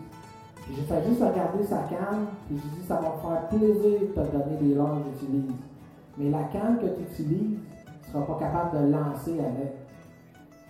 J'ai 0.70 0.82
fait 0.82 1.04
juste 1.06 1.20
regarder 1.20 1.64
sa 1.64 1.78
canne 1.84 2.26
et 2.50 2.56
je 2.56 2.80
dis 2.80 2.86
Ça 2.86 2.96
va 2.96 3.14
me 3.14 3.20
faire 3.20 3.48
plaisir 3.48 4.00
de 4.00 4.06
te 4.06 4.36
donner 4.36 4.56
des 4.60 4.74
leurres 4.74 4.98
que 5.04 5.20
j'utilise. 5.20 5.52
Mais 6.18 6.30
la 6.30 6.44
canne 6.44 6.78
que 6.78 6.86
tu 6.86 7.02
utilises, 7.02 7.58
tu 8.02 8.08
ne 8.08 8.12
seras 8.12 8.34
pas 8.34 8.38
capable 8.38 8.82
de 8.82 8.92
lancer 8.92 9.38
avec. 9.38 9.74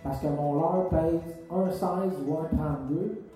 Parce 0.02 0.20
que 0.20 0.26
mon 0.28 0.54
leurre 0.54 0.88
pèse 0.88 1.20
1,16 1.50 2.26
ou 2.26 2.32
1,32. 2.32 3.26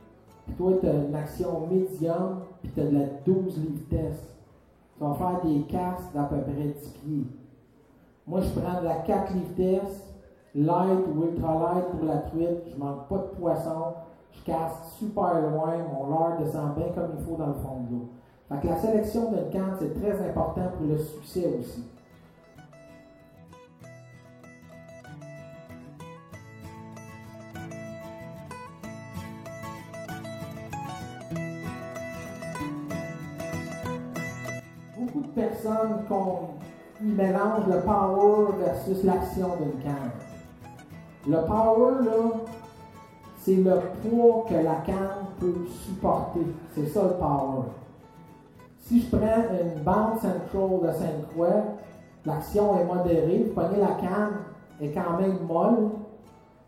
Puis 0.46 0.54
toi, 0.56 0.72
tu 0.80 0.86
as 0.88 0.94
une 0.94 1.14
action 1.14 1.66
médium, 1.66 2.40
puis 2.62 2.72
tu 2.72 2.80
as 2.80 2.84
de 2.84 2.98
la 2.98 3.06
12 3.24 3.58
livres. 3.58 3.80
Tu 3.90 3.96
vas 5.00 5.14
faire 5.14 5.40
des 5.44 5.62
casques 5.62 6.12
d'à 6.14 6.24
peu 6.24 6.36
près 6.40 6.74
10 6.80 6.88
pieds. 6.88 7.26
Moi, 8.26 8.40
je 8.40 8.60
prends 8.60 8.80
de 8.80 8.86
la 8.86 8.96
4 8.96 9.32
vitesses, 9.32 10.09
light 10.54 11.06
ou 11.06 11.24
ultra 11.24 11.54
light 11.54 11.86
pour 11.90 12.06
la 12.06 12.18
truite. 12.18 12.64
Je 12.72 12.78
manque 12.78 13.08
pas 13.08 13.18
de 13.18 13.38
poisson. 13.38 13.94
Je 14.32 14.44
casse 14.44 14.94
super 14.98 15.40
loin. 15.40 15.74
Mon 15.92 16.08
leurre 16.08 16.38
descend 16.38 16.74
bien 16.74 16.88
comme 16.94 17.10
il 17.18 17.24
faut 17.24 17.36
dans 17.36 17.48
le 17.48 17.54
fond 17.54 17.80
de 17.88 17.94
l'eau. 17.94 18.08
La 18.50 18.76
sélection 18.76 19.30
d'une 19.30 19.48
canne, 19.50 19.76
c'est 19.78 19.94
très 20.00 20.28
important 20.28 20.72
pour 20.76 20.86
le 20.86 20.98
succès 20.98 21.56
aussi. 21.58 21.84
Beaucoup 34.98 35.20
de 35.20 35.28
personnes 35.28 36.04
ils 37.02 37.14
mélangent 37.14 37.66
le 37.66 37.80
power 37.82 38.52
versus 38.58 39.04
l'action 39.04 39.56
d'une 39.60 39.82
canne. 39.82 40.29
Le 41.28 41.36
power, 41.46 42.04
là, 42.04 42.30
c'est 43.38 43.56
le 43.56 43.78
poids 44.02 44.46
que 44.48 44.54
la 44.54 44.76
canne 44.86 45.26
peut 45.38 45.66
supporter. 45.68 46.46
C'est 46.74 46.86
ça 46.86 47.02
le 47.04 47.14
power. 47.14 47.64
Si 48.78 49.02
je 49.02 49.16
prends 49.16 49.26
une 49.26 49.82
bande 49.82 50.18
central 50.20 50.80
de 50.82 50.98
5 50.98 51.28
croix, 51.32 51.48
l'action 52.24 52.78
est 52.78 52.84
modérée. 52.84 53.44
Vous 53.46 53.60
prenez 53.60 53.80
la 53.80 53.94
canne, 53.94 54.32
est 54.80 54.92
quand 54.92 55.18
même 55.18 55.38
molle, 55.46 55.90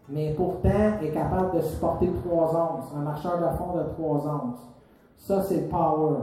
mais 0.09 0.35
pourtant 0.35 1.01
est 1.03 1.13
capable 1.13 1.57
de 1.57 1.63
supporter 1.63 2.11
3 2.25 2.57
onces, 2.57 2.93
un 2.95 3.01
marcheur 3.01 3.39
de 3.39 3.57
fond 3.57 3.77
de 3.77 3.85
3 3.95 4.27
onces. 4.29 4.61
Ça, 5.17 5.43
c'est 5.43 5.63
le 5.63 5.69
power. 5.69 6.17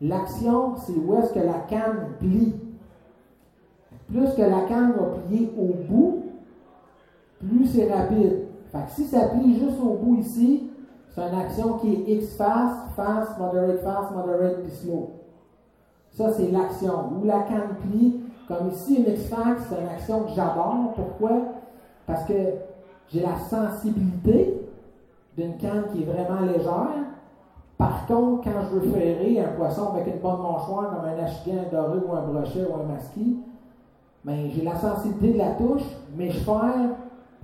L'action, 0.00 0.76
c'est 0.76 0.92
où 0.92 1.16
est-ce 1.18 1.32
que 1.32 1.40
la 1.40 1.60
canne 1.68 2.14
plie 2.18 2.54
plus 4.08 4.34
que 4.34 4.42
la 4.42 4.60
canne 4.62 4.92
va 4.92 5.06
plier 5.26 5.52
au 5.58 5.74
bout, 5.88 6.22
plus 7.38 7.66
c'est 7.66 7.92
rapide. 7.92 8.46
Fait 8.72 8.78
que 8.78 8.90
si 8.90 9.04
ça 9.04 9.28
plie 9.28 9.58
juste 9.58 9.80
au 9.80 9.94
bout 9.94 10.16
ici, 10.16 10.70
c'est 11.14 11.22
une 11.22 11.38
action 11.38 11.78
qui 11.78 11.92
est 11.92 12.14
X 12.14 12.36
fast, 12.36 12.90
fast, 12.94 13.38
moderate 13.38 13.80
fast, 13.80 14.10
moderate 14.14 14.62
puis 14.62 14.72
slow. 14.72 15.10
Ça, 16.10 16.32
c'est 16.32 16.50
l'action. 16.50 16.92
Où 17.12 17.24
la 17.24 17.40
canne 17.40 17.76
plie, 17.82 18.20
comme 18.48 18.68
ici, 18.68 18.96
une 18.96 19.12
X 19.12 19.28
fast, 19.28 19.66
c'est 19.68 19.80
une 19.80 19.88
action 19.88 20.24
que 20.24 20.30
j'adore. 20.30 20.92
Pourquoi? 20.94 21.32
Parce 22.06 22.24
que 22.24 22.34
j'ai 23.08 23.20
la 23.20 23.38
sensibilité 23.38 24.60
d'une 25.36 25.56
canne 25.56 25.84
qui 25.92 26.02
est 26.02 26.06
vraiment 26.06 26.40
légère. 26.40 27.06
Par 27.78 28.06
contre, 28.06 28.44
quand 28.44 28.60
je 28.70 28.76
veux 28.76 28.92
ferrer 28.92 29.40
un 29.40 29.56
poisson 29.56 29.90
avec 29.92 30.06
une 30.06 30.20
bonne 30.20 30.40
mâchoire, 30.40 30.90
comme 30.90 31.04
un 31.04 31.22
achigan 31.22 31.64
doré 31.70 31.98
ou 32.06 32.14
un 32.14 32.22
brochet 32.22 32.66
ou 32.70 32.74
un 32.74 32.92
masquis, 32.94 33.36
ben, 34.24 34.50
j'ai 34.50 34.62
la 34.62 34.76
sensibilité 34.76 35.34
de 35.34 35.38
la 35.38 35.50
touche, 35.52 35.84
mais 36.16 36.30
je 36.30 36.40
fais 36.40 36.50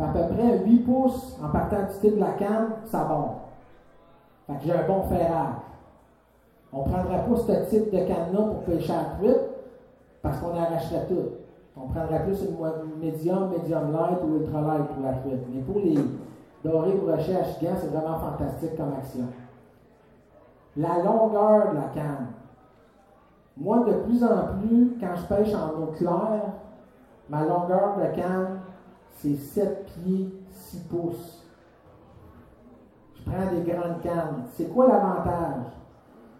à 0.02 0.08
peu 0.08 0.34
près 0.34 0.58
8 0.64 0.78
pouces 0.80 1.38
en 1.42 1.48
partant 1.48 1.82
du 1.82 1.98
type 2.00 2.16
de 2.16 2.20
la 2.20 2.32
canne, 2.32 2.70
ça 2.84 3.04
bombe. 3.04 3.36
Fait 4.46 4.54
que 4.54 4.64
j'ai 4.64 4.72
un 4.72 4.86
bon 4.86 5.02
ferrage. 5.02 5.54
On 6.72 6.86
ne 6.86 6.92
prendrait 6.92 7.24
pas 7.24 7.36
ce 7.36 7.70
type 7.70 7.92
de 7.92 7.98
canne-là 7.98 8.40
pour 8.40 8.62
pêcher 8.62 8.92
à 8.92 9.16
truite 9.16 9.40
parce 10.22 10.38
qu'on 10.38 10.56
arracherait 10.56 11.06
tout. 11.08 11.42
On 11.76 11.88
prendrait 11.88 12.24
plus 12.24 12.38
une 12.42 13.00
médium, 13.00 13.50
médium 13.50 13.92
light 13.92 14.18
ou 14.24 14.36
ultra 14.36 14.60
light 14.60 14.88
pour 14.88 15.04
la 15.04 15.12
truite. 15.14 15.42
Mais 15.52 15.60
pour 15.62 15.78
les 15.82 15.98
dorés 16.64 16.92
brochets 16.92 17.36
à 17.36 17.44
chigan, 17.44 17.72
c'est 17.78 17.88
vraiment 17.92 18.18
fantastique 18.18 18.76
comme 18.76 18.92
action. 18.98 19.26
la 20.76 20.98
longueur 21.02 21.70
de 21.70 21.76
la 21.76 21.88
canne. 21.94 22.26
Moi, 23.56 23.84
de 23.86 23.92
plus 24.04 24.24
en 24.24 24.58
plus, 24.58 24.96
quand 24.98 25.14
je 25.14 25.34
pêche 25.34 25.54
en 25.54 25.80
eau 25.80 25.86
claire, 25.96 26.52
ma 27.28 27.42
longueur 27.42 27.96
de 27.98 28.16
canne, 28.16 28.61
c'est 29.16 29.36
7 29.36 29.86
pieds 29.86 30.32
6 30.50 30.78
pouces. 30.84 31.46
Je 33.14 33.30
prends 33.30 33.52
des 33.52 33.70
grandes 33.70 34.00
cannes. 34.02 34.44
C'est 34.54 34.72
quoi 34.72 34.88
l'avantage? 34.88 35.72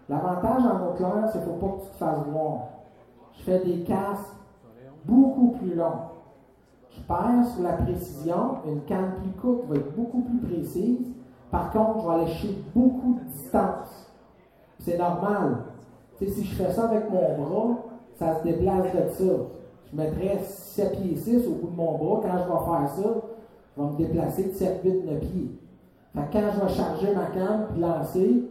L'avantage 0.09 0.63
en 0.65 0.93
claire, 0.93 1.29
c'est 1.31 1.43
faut 1.43 1.53
pas 1.53 1.77
que 1.77 1.81
tu 1.83 1.89
te 1.91 1.95
fasses 1.97 2.25
voir. 2.27 2.59
Je 3.33 3.43
fais 3.43 3.59
des 3.59 3.83
casques 3.83 4.33
beaucoup 5.05 5.51
plus 5.51 5.75
longs. 5.75 6.11
Je 6.89 7.01
perds 7.01 7.45
sur 7.53 7.63
la 7.63 7.73
précision. 7.73 8.57
Une 8.67 8.81
canne 8.81 9.13
plus 9.21 9.31
courte 9.41 9.65
va 9.67 9.75
être 9.75 9.95
beaucoup 9.95 10.21
plus 10.21 10.39
précise. 10.39 11.07
Par 11.51 11.71
contre, 11.71 12.01
je 12.01 12.19
vais 12.19 12.27
chercher 12.27 12.63
beaucoup 12.75 13.13
de 13.13 13.29
distance. 13.31 14.11
C'est 14.79 14.97
normal. 14.97 15.57
Si 16.17 16.43
je 16.43 16.55
fais 16.55 16.71
ça 16.71 16.85
avec 16.85 17.09
mon 17.09 17.37
bras, 17.37 17.75
ça 18.15 18.39
se 18.39 18.43
déplace 18.43 18.93
de 18.93 19.09
ça. 19.09 19.33
Je 19.93 20.01
mettrais 20.01 20.39
7 20.43 20.91
pieds 20.93 21.15
6 21.15 21.47
au 21.47 21.51
bout 21.51 21.67
de 21.67 21.75
mon 21.75 21.97
bras. 21.97 22.21
Quand 22.23 22.37
je 22.39 22.43
vais 22.43 22.65
faire 22.65 22.89
ça, 22.89 23.21
je 23.77 23.81
vais 23.81 23.89
me 23.89 23.97
déplacer 23.97 24.43
de 24.45 24.53
7, 24.53 24.81
8, 24.83 25.05
9 25.05 25.19
pieds. 25.19 25.51
Fait 26.15 26.21
que 26.21 26.33
quand 26.33 26.51
je 26.53 26.65
vais 26.65 26.73
charger 26.73 27.15
ma 27.15 27.25
canne 27.27 27.67
puis 27.71 27.81
lancer, 27.81 28.43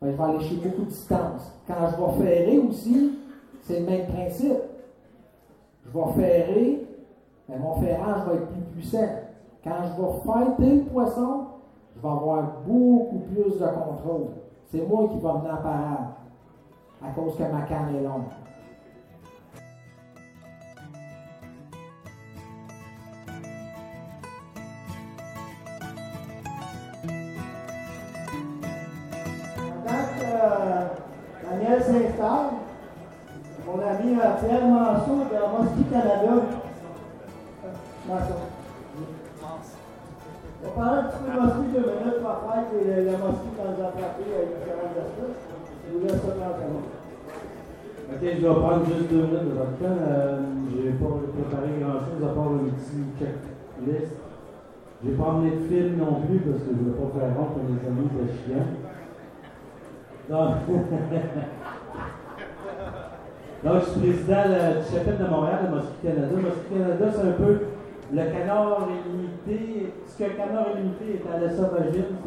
ben, 0.00 0.10
je 0.10 0.16
vais 0.16 0.22
aller 0.22 0.40
chercher 0.40 0.56
beaucoup 0.56 0.82
de 0.82 0.88
distance. 0.88 1.52
Quand 1.66 1.74
je 1.90 1.96
vais 1.96 2.28
ferrer 2.28 2.58
aussi, 2.58 3.18
c'est 3.62 3.80
le 3.80 3.86
même 3.86 4.06
principe. 4.06 4.56
Je 5.84 5.90
vais 5.90 6.12
ferrer, 6.14 6.88
ben, 7.48 7.58
mon 7.58 7.74
ferrage 7.74 8.26
va 8.26 8.34
être 8.34 8.48
plus 8.48 8.62
puissant. 8.72 9.08
Quand 9.62 9.76
je 9.82 10.02
vais 10.02 10.20
fighter 10.24 10.76
le 10.76 10.82
poisson, 10.84 11.46
je 11.94 12.00
vais 12.00 12.08
avoir 12.08 12.42
beaucoup 12.66 13.18
plus 13.30 13.58
de 13.58 13.66
contrôle. 13.66 14.28
C'est 14.70 14.86
moi 14.88 15.08
qui 15.08 15.16
vais 15.16 15.20
venir 15.20 15.54
en 15.58 15.62
parade 15.62 16.08
à 17.02 17.10
cause 17.10 17.36
que 17.36 17.42
ma 17.42 17.62
canne 17.62 17.94
est 17.94 18.02
longue. 18.02 18.24
Ami 34.40 34.52
euh, 34.52 34.58
Pierre 34.58 34.68
Manceau 34.68 35.16
de 35.24 35.38
Mosquée 35.52 35.86
Canada. 35.90 36.32
Manceau. 38.08 38.38
On 40.62 40.66
va 40.66 40.70
parler 40.76 40.98
un 40.98 41.04
petit 41.04 41.18
peu 41.20 41.30
de 41.30 41.40
Mosquée 41.40 41.68
deux 41.72 41.84
minutes 41.90 42.20
pour 42.20 42.36
faire 42.40 42.64
que 42.70 42.76
le, 42.76 42.94
le 43.04 43.14
Mosquée 43.20 43.52
qu'on 43.56 43.64
nous 43.68 43.80
a 43.80 43.88
attrapé 43.88 44.24
à 44.32 44.44
différentes 44.48 44.96
espèces. 44.96 45.40
Je 45.84 45.92
vous 45.92 46.02
laisse 46.04 46.12
ça 46.12 46.32
tranquillement. 46.32 46.86
Ok, 48.10 48.22
je 48.22 48.26
vais 48.26 48.54
prendre 48.60 48.84
juste 48.86 49.08
deux 49.10 49.22
minutes 49.22 49.48
de 49.50 49.54
votre 49.58 49.76
temps. 49.78 50.00
Euh, 50.00 50.40
j'ai 50.72 50.92
pas 50.92 51.14
préparé 51.30 51.68
grand 51.80 52.00
chose 52.00 52.22
à 52.24 52.32
part 52.34 52.52
une 52.52 52.72
petite 52.72 53.18
checklist. 53.18 54.16
J'ai 55.02 55.12
pas 55.12 55.24
emmené 55.24 55.50
de 55.56 55.62
film 55.64 55.96
non 55.96 56.20
plus 56.26 56.38
parce 56.40 56.60
que 56.60 56.70
je 56.70 56.76
voulais 56.76 56.96
pas 56.96 57.08
faire 57.18 57.32
honte 57.40 57.56
à 57.56 57.62
mes 57.64 57.80
amis 57.88 58.10
de 58.12 58.24
chien. 58.36 58.64
Donc, 60.28 60.54
Donc, 63.62 63.74
je 63.84 63.90
suis 63.90 64.00
président 64.00 64.48
du 64.48 64.88
chapitre 64.88 65.20
de 65.20 65.28
Montréal 65.28 65.68
de 65.68 65.76
Mosquée 65.76 66.00
Canada. 66.00 66.32
Mosquée 66.32 66.80
Canada, 66.80 67.06
c'est 67.12 67.28
un 67.28 67.36
peu 67.36 67.52
le 68.08 68.24
canard 68.32 68.88
illimité. 68.88 69.92
Ce 70.08 70.16
qu'un 70.16 70.32
canard 70.32 70.72
illimité 70.72 71.20
est 71.20 71.28
à 71.28 71.36
l'esophagisme, 71.36 72.24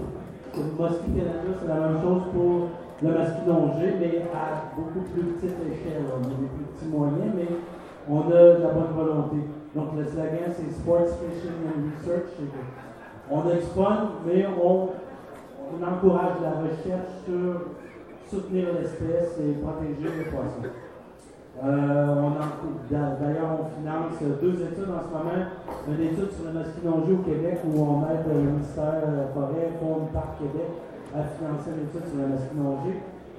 le 0.54 0.78
Mosquée 0.78 1.10
Canada, 1.10 1.50
c'est 1.58 1.68
la 1.68 1.90
même 1.90 1.98
chose 2.06 2.22
pour 2.30 2.70
le 3.02 3.10
masculongé, 3.10 3.98
mais 3.98 4.30
à 4.30 4.78
beaucoup 4.78 5.02
plus 5.10 5.34
petite 5.34 5.58
échelle. 5.74 6.06
On 6.06 6.22
a 6.22 6.38
des 6.38 6.54
plus 6.54 6.70
petits 6.70 6.90
moyens, 6.94 7.34
mais 7.34 7.50
on 8.06 8.30
a 8.30 8.54
de 8.54 8.62
la 8.62 8.70
bonne 8.70 8.94
volonté. 8.94 9.38
Donc, 9.74 9.98
le 9.98 10.06
slogan, 10.06 10.54
c'est 10.54 10.70
Sports 10.70 11.18
Fishing 11.18 11.66
and 11.66 11.98
Research. 11.98 12.30
On 13.32 13.42
expone, 13.50 14.22
mais 14.24 14.46
on, 14.54 14.90
on 15.66 15.82
encourage 15.82 16.38
la 16.46 16.62
recherche 16.62 17.26
sur 17.26 17.74
soutenir 18.30 18.68
l'espèce 18.78 19.34
et 19.42 19.58
protéger 19.58 20.14
les 20.14 20.30
poissons. 20.30 20.70
Euh, 21.62 22.16
D'ailleurs, 22.90 23.62
on 23.62 23.66
finance 23.78 24.18
deux 24.42 24.58
études 24.58 24.90
en 24.90 25.02
ce 25.06 25.12
moment. 25.14 25.46
Une 25.88 26.02
étude 26.02 26.32
sur 26.34 26.50
le 26.50 26.54
masquinongé 26.60 27.14
au 27.14 27.22
Québec 27.22 27.62
où 27.66 27.78
on 27.78 28.02
aide 28.10 28.26
le 28.26 28.58
ministère 28.58 29.06
de 29.06 29.18
la 29.18 29.28
Forêt, 29.34 29.70
Fonds 29.80 30.10
Parc 30.14 30.40
Québec 30.42 30.70
à 31.14 31.22
financer 31.30 31.78
une 31.78 31.86
étude 31.86 32.10
sur 32.10 32.18
le 32.18 32.28
masquinongé. 32.34 32.92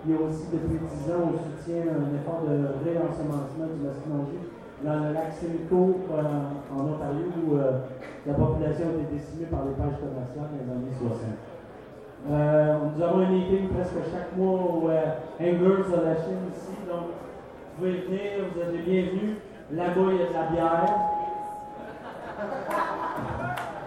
Il 0.06 0.12
y 0.12 0.14
a 0.14 0.20
aussi 0.20 0.46
depuis 0.52 0.78
10 0.78 1.10
ans, 1.10 1.32
on 1.32 1.34
soutient 1.34 1.90
un 1.90 2.12
effort 2.14 2.44
de 2.46 2.54
réensemencement 2.86 3.72
du 3.72 3.80
masquinongé 3.82 4.38
dans 4.84 5.00
le 5.00 5.12
lac 5.14 5.32
euh, 5.40 6.22
en 6.70 6.80
Ontario 6.84 7.26
où 7.40 7.56
euh, 7.56 7.80
la 8.26 8.34
population 8.34 8.84
a 8.84 9.00
été 9.00 9.16
décimée 9.16 9.48
par 9.50 9.64
les 9.64 9.72
pêches 9.72 9.98
commerciales 9.98 10.52
dans 10.52 10.60
les 10.60 10.70
années 10.70 10.96
60. 11.00 11.18
Euh, 12.30 12.78
nous 12.94 13.02
avons 13.02 13.20
un 13.20 13.30
meeting 13.30 13.68
presque 13.68 14.00
chaque 14.12 14.36
mois 14.36 14.60
au 14.60 14.88
euh, 14.88 15.20
Anglers 15.40 15.88
de 15.88 16.00
la 16.04 16.16
Chine 16.20 16.52
ici, 16.52 16.76
vous 17.76 17.84
pouvez 17.84 18.00
venir, 18.02 18.20
vous 18.54 18.60
êtes 18.60 18.72
les 18.72 18.82
bienvenus. 18.82 19.36
Là-bas, 19.72 20.10
il 20.12 20.18
y 20.18 20.22
a 20.22 20.28
de 20.28 20.32
la 20.34 20.50
bière. 20.52 20.94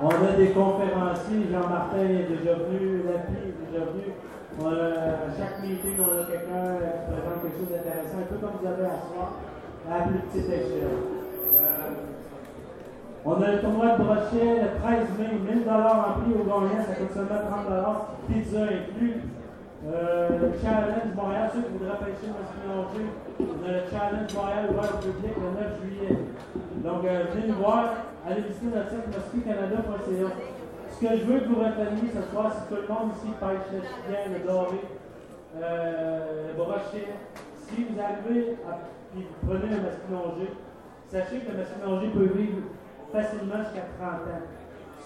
On 0.01 0.09
a 0.09 0.31
des 0.37 0.49
conférenciers, 0.49 1.47
Jean-Martin 1.51 1.97
est 2.03 2.27
déjà 2.29 2.53
venu, 2.53 3.01
Lapi 3.07 3.33
est 3.47 3.71
déjà 3.71 3.85
venu. 3.85 4.13
On 4.59 4.67
a- 4.67 5.25
à 5.25 5.29
chaque 5.37 5.61
meeting, 5.61 5.95
on 5.99 6.21
a 6.21 6.25
quelqu'un 6.25 6.65
qui 6.77 7.11
présente 7.13 7.41
quelque 7.41 7.57
chose 7.57 7.71
d'intéressant, 7.71 8.19
un 8.19 8.27
peu 8.29 8.35
comme 8.37 8.55
vous 8.61 8.67
avez 8.67 8.85
à 8.85 8.99
soir, 9.07 9.29
à 9.89 9.97
la 9.97 10.03
plus 10.05 10.19
petite 10.19 10.49
échelle. 10.49 10.97
Euh, 11.57 11.89
on 13.25 13.41
a 13.41 13.51
le 13.51 13.59
tournoi 13.59 13.97
de 13.97 14.03
brochet 14.03 14.61
le 14.61 14.69
13 14.81 15.07
mai, 15.17 15.53
1000 15.55 15.69
en 15.69 16.21
prix 16.21 16.33
au 16.33 16.43
gagnant, 16.43 16.83
ça 16.85 16.93
coûte 16.95 17.13
seulement 17.13 17.41
30 17.49 18.07
pizza 18.27 18.61
inclus. 18.63 19.21
Euh, 19.85 20.29
le 20.39 20.57
challenge 20.59 21.13
Montréal, 21.15 21.51
ceux 21.53 21.61
qui 21.61 21.77
voudraient 21.77 21.99
pêcher 21.99 22.33
le 22.33 22.33
masculongé, 22.33 23.03
on 23.39 23.61
le 23.61 23.79
challenge 23.85 24.33
Montréal 24.33 24.65
ouvert 24.71 24.89
au 24.89 24.97
public 24.97 25.33
le 25.37 25.49
9 25.53 25.81
juillet. 25.85 26.17
Donc, 26.81 27.05
euh, 27.05 27.25
venez 27.31 27.47
nous 27.47 27.61
voir, 27.61 27.93
allez 28.25 28.41
visiter 28.41 28.73
notre 28.73 28.89
site 28.89 29.05
mosquitcanada.ca. 29.05 30.29
Ce 30.89 30.99
que 30.99 31.17
je 31.17 31.23
veux 31.25 31.39
que 31.41 31.49
vous 31.49 31.61
reteniez 31.61 32.09
ce 32.09 32.23
soir, 32.33 32.51
c'est 32.57 32.73
tout 32.73 32.81
le 32.81 32.87
monde 32.89 33.13
ici 33.13 33.29
pêche 33.39 33.69
le 33.69 33.81
chien, 33.85 34.33
le 34.33 34.47
doré, 34.47 34.81
euh, 35.61 36.47
le 36.47 36.53
brochet. 36.57 37.13
Si 37.69 37.83
vous 37.83 37.99
arrivez 38.01 38.57
à, 38.65 38.81
puis 39.13 39.27
vous 39.29 39.47
prenez 39.47 39.75
le 39.75 39.81
masculongé, 39.83 40.47
sachez 41.07 41.39
que 41.45 41.51
le 41.51 41.57
masculongé 41.59 42.07
peut 42.09 42.33
vivre 42.33 42.65
facilement 43.13 43.61
jusqu'à 43.61 43.85
30 44.01 44.25
ans. 44.25 44.45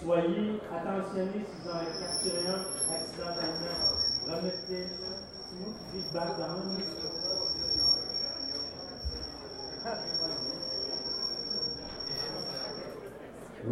Soyez 0.01 0.61
attentionnés 0.71 1.43
si 1.43 1.59
vous 1.59 1.69
en 1.69 1.75
avez 1.75 1.91
capturé 1.91 2.47
un 2.47 2.95
accidentellement. 2.95 3.90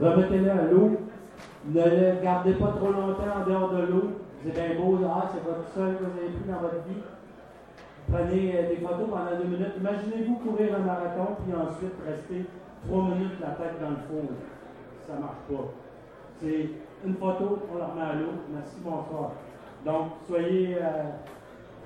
Remettez-le 0.02 0.52
à 0.52 0.64
l'eau. 0.64 0.98
Ne 1.66 1.84
le 1.84 2.22
gardez 2.22 2.54
pas 2.54 2.68
trop 2.68 2.92
longtemps 2.92 3.24
en 3.42 3.50
dehors 3.50 3.72
de 3.72 3.82
l'eau. 3.84 4.04
C'est 4.44 4.54
bien 4.54 4.80
beau, 4.80 4.98
ah, 5.06 5.30
c'est 5.34 5.44
votre 5.44 5.68
seul 5.74 5.98
que 5.98 6.04
vous 6.04 6.18
avez 6.18 6.30
pris 6.30 6.50
dans 6.50 6.60
votre 6.60 6.84
vie. 6.88 7.04
Prenez 8.12 8.58
euh, 8.58 8.70
des 8.70 8.78
photos 8.78 9.10
pendant 9.10 9.38
deux 9.38 9.48
minutes. 9.48 9.78
Imaginez-vous 9.78 10.36
courir 10.36 10.76
un 10.76 10.80
marathon, 10.80 11.36
puis 11.44 11.54
ensuite 11.54 11.94
rester 12.06 12.46
trois 12.88 13.04
minutes 13.04 13.40
la 13.42 13.52
tête 13.52 13.80
dans 13.82 13.92
le 13.92 13.98
four. 14.08 14.30
Ça 15.08 15.16
ne 15.16 15.20
marche 15.20 15.44
pas. 15.50 15.74
C'est 16.40 16.70
une 17.06 17.16
photo, 17.16 17.60
on 17.74 17.78
la 17.78 17.88
remet 17.88 18.02
à 18.02 18.16
l'eau. 18.16 18.32
Merci, 18.54 18.78
bonsoir. 18.84 19.32
Donc, 19.86 20.08
soyez 20.28 20.76
euh, 20.76 21.04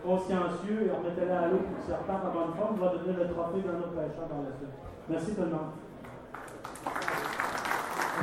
consciencieux 0.04 0.88
et 0.88 0.92
remettez-la 0.92 1.42
à 1.42 1.48
l'eau 1.48 1.58
pour 1.58 1.78
que 1.78 1.92
ça 1.92 1.98
reparte 1.98 2.26
en 2.26 2.34
bonne 2.34 2.54
forme. 2.58 2.78
On 2.80 2.86
va 2.86 2.94
devenir 2.94 3.20
le 3.20 3.28
trophée 3.30 3.62
de 3.62 3.72
notre 3.72 3.92
pêcheur 3.92 4.28
dans 4.30 4.42
la 4.42 4.56
suite. 4.58 4.74
Merci 5.10 5.36
tout 5.36 5.42
le 5.42 5.50
monde. 5.50 5.72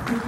Merci. 0.07 0.27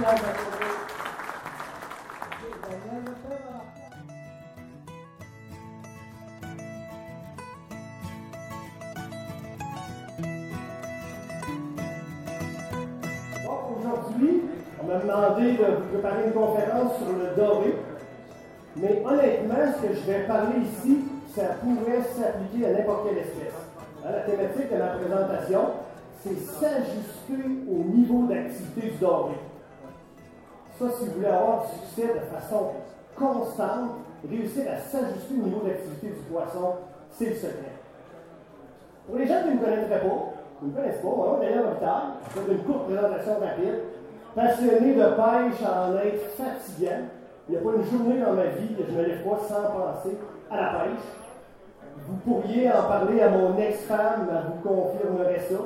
Bon, 13.44 13.58
aujourd'hui, 13.78 14.42
on 14.80 14.86
m'a 14.86 14.98
demandé 14.98 15.52
de 15.52 15.92
préparer 15.92 16.26
une 16.26 16.32
conférence 16.32 16.96
sur 16.96 17.12
le 17.12 17.36
doré. 17.36 17.83
Mais 18.76 19.02
honnêtement, 19.04 19.54
ce 19.76 19.86
que 19.86 19.94
je 19.94 20.00
vais 20.00 20.26
parler 20.26 20.60
ici, 20.62 21.04
ça 21.34 21.42
pourrait 21.60 22.02
s'appliquer 22.02 22.66
à 22.66 22.72
n'importe 22.72 23.08
quelle 23.08 23.18
espèce. 23.18 23.54
Hein, 24.04 24.08
La 24.12 24.20
thématique 24.20 24.72
de 24.72 24.78
ma 24.78 24.86
présentation, 24.88 25.60
c'est 26.22 26.38
s'ajuster 26.40 27.48
au 27.70 27.84
niveau 27.94 28.26
d'activité 28.26 28.90
du 28.90 28.98
doré. 28.98 29.34
Ça, 30.78 30.86
si 30.98 31.04
vous 31.06 31.12
voulez 31.12 31.26
avoir 31.26 31.62
du 31.62 31.68
succès 31.78 32.14
de 32.14 32.20
façon 32.34 32.70
constante, 33.16 33.90
réussir 34.28 34.64
à 34.72 34.78
s'ajuster 34.78 35.34
au 35.40 35.46
niveau 35.46 35.60
d'activité 35.60 36.08
du 36.08 36.22
poisson, 36.32 36.74
c'est 37.12 37.26
le 37.26 37.34
secret. 37.34 37.74
Pour 39.06 39.18
les 39.18 39.26
gens 39.26 39.42
qui 39.42 39.50
ne 39.50 39.54
me 39.54 39.64
connaîtraient 39.64 40.00
pas, 40.00 40.34
qui 40.58 40.64
ne 40.64 40.70
me 40.70 40.76
connaissent 40.76 41.00
pas, 41.00 41.08
est 41.08 41.46
Daniel 41.46 41.66
Robitaille, 41.66 42.02
je 42.34 42.40
fais 42.40 42.52
une 42.52 42.64
courte 42.64 42.84
présentation 42.86 43.32
rapide. 43.38 43.80
Passionné 44.34 44.94
de 44.94 45.02
pêche 45.02 45.62
en 45.62 45.96
être 45.96 46.26
fatigant. 46.36 47.06
Il 47.48 47.52
n'y 47.52 47.56
a 47.58 47.60
pas 47.60 47.76
une 47.76 47.84
journée 47.84 48.20
dans 48.20 48.32
ma 48.32 48.46
vie 48.46 48.74
que 48.74 48.82
je 48.88 48.96
ne 48.96 49.04
lève 49.04 49.22
pas 49.22 49.38
sans 49.46 49.62
penser 49.70 50.16
à 50.50 50.56
la 50.56 50.68
pêche. 50.80 51.04
Vous 52.06 52.16
pourriez 52.16 52.70
en 52.70 52.82
parler 52.84 53.20
à 53.20 53.30
mon 53.30 53.56
ex-femme, 53.58 54.28
elle 54.30 54.52
vous 54.52 54.68
confirmerait 54.68 55.40
ça. 55.40 55.56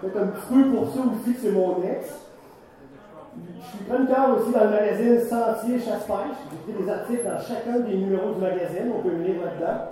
C'est 0.00 0.18
un 0.18 0.26
petit 0.26 0.52
peu 0.52 0.64
pour 0.76 0.92
ça 0.92 1.00
aussi 1.00 1.34
que 1.34 1.40
c'est 1.40 1.52
mon 1.52 1.82
ex. 1.82 2.28
Je 3.34 3.76
suis 3.76 3.84
chroniqueur 3.86 4.36
aussi 4.36 4.52
dans 4.52 4.64
le 4.64 4.70
magazine 4.70 5.20
Sentier 5.20 5.78
Chasse-Pêche. 5.78 6.36
J'écris 6.66 6.82
des 6.82 6.90
articles 6.90 7.24
dans 7.24 7.40
chacun 7.40 7.80
des 7.80 7.96
numéros 7.96 8.32
du 8.34 8.40
magazine. 8.40 8.92
On 8.94 9.00
peut 9.00 9.14
me 9.14 9.24
lire 9.24 9.36
là-dedans. 9.42 9.84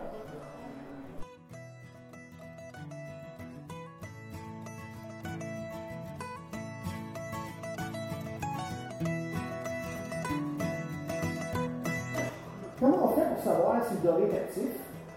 Si 13.89 13.95
le 13.95 14.11
doré 14.11 14.25
actif? 14.37 14.71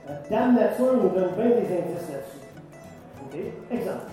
Euh, 0.09 0.13
Dame 0.29 0.55
Nature 0.55 0.93
nous 0.93 1.09
donne 1.09 1.31
bien 1.35 1.49
des 1.49 1.65
indices 1.65 2.09
là-dessus. 2.09 2.43
Exemple. 3.71 4.11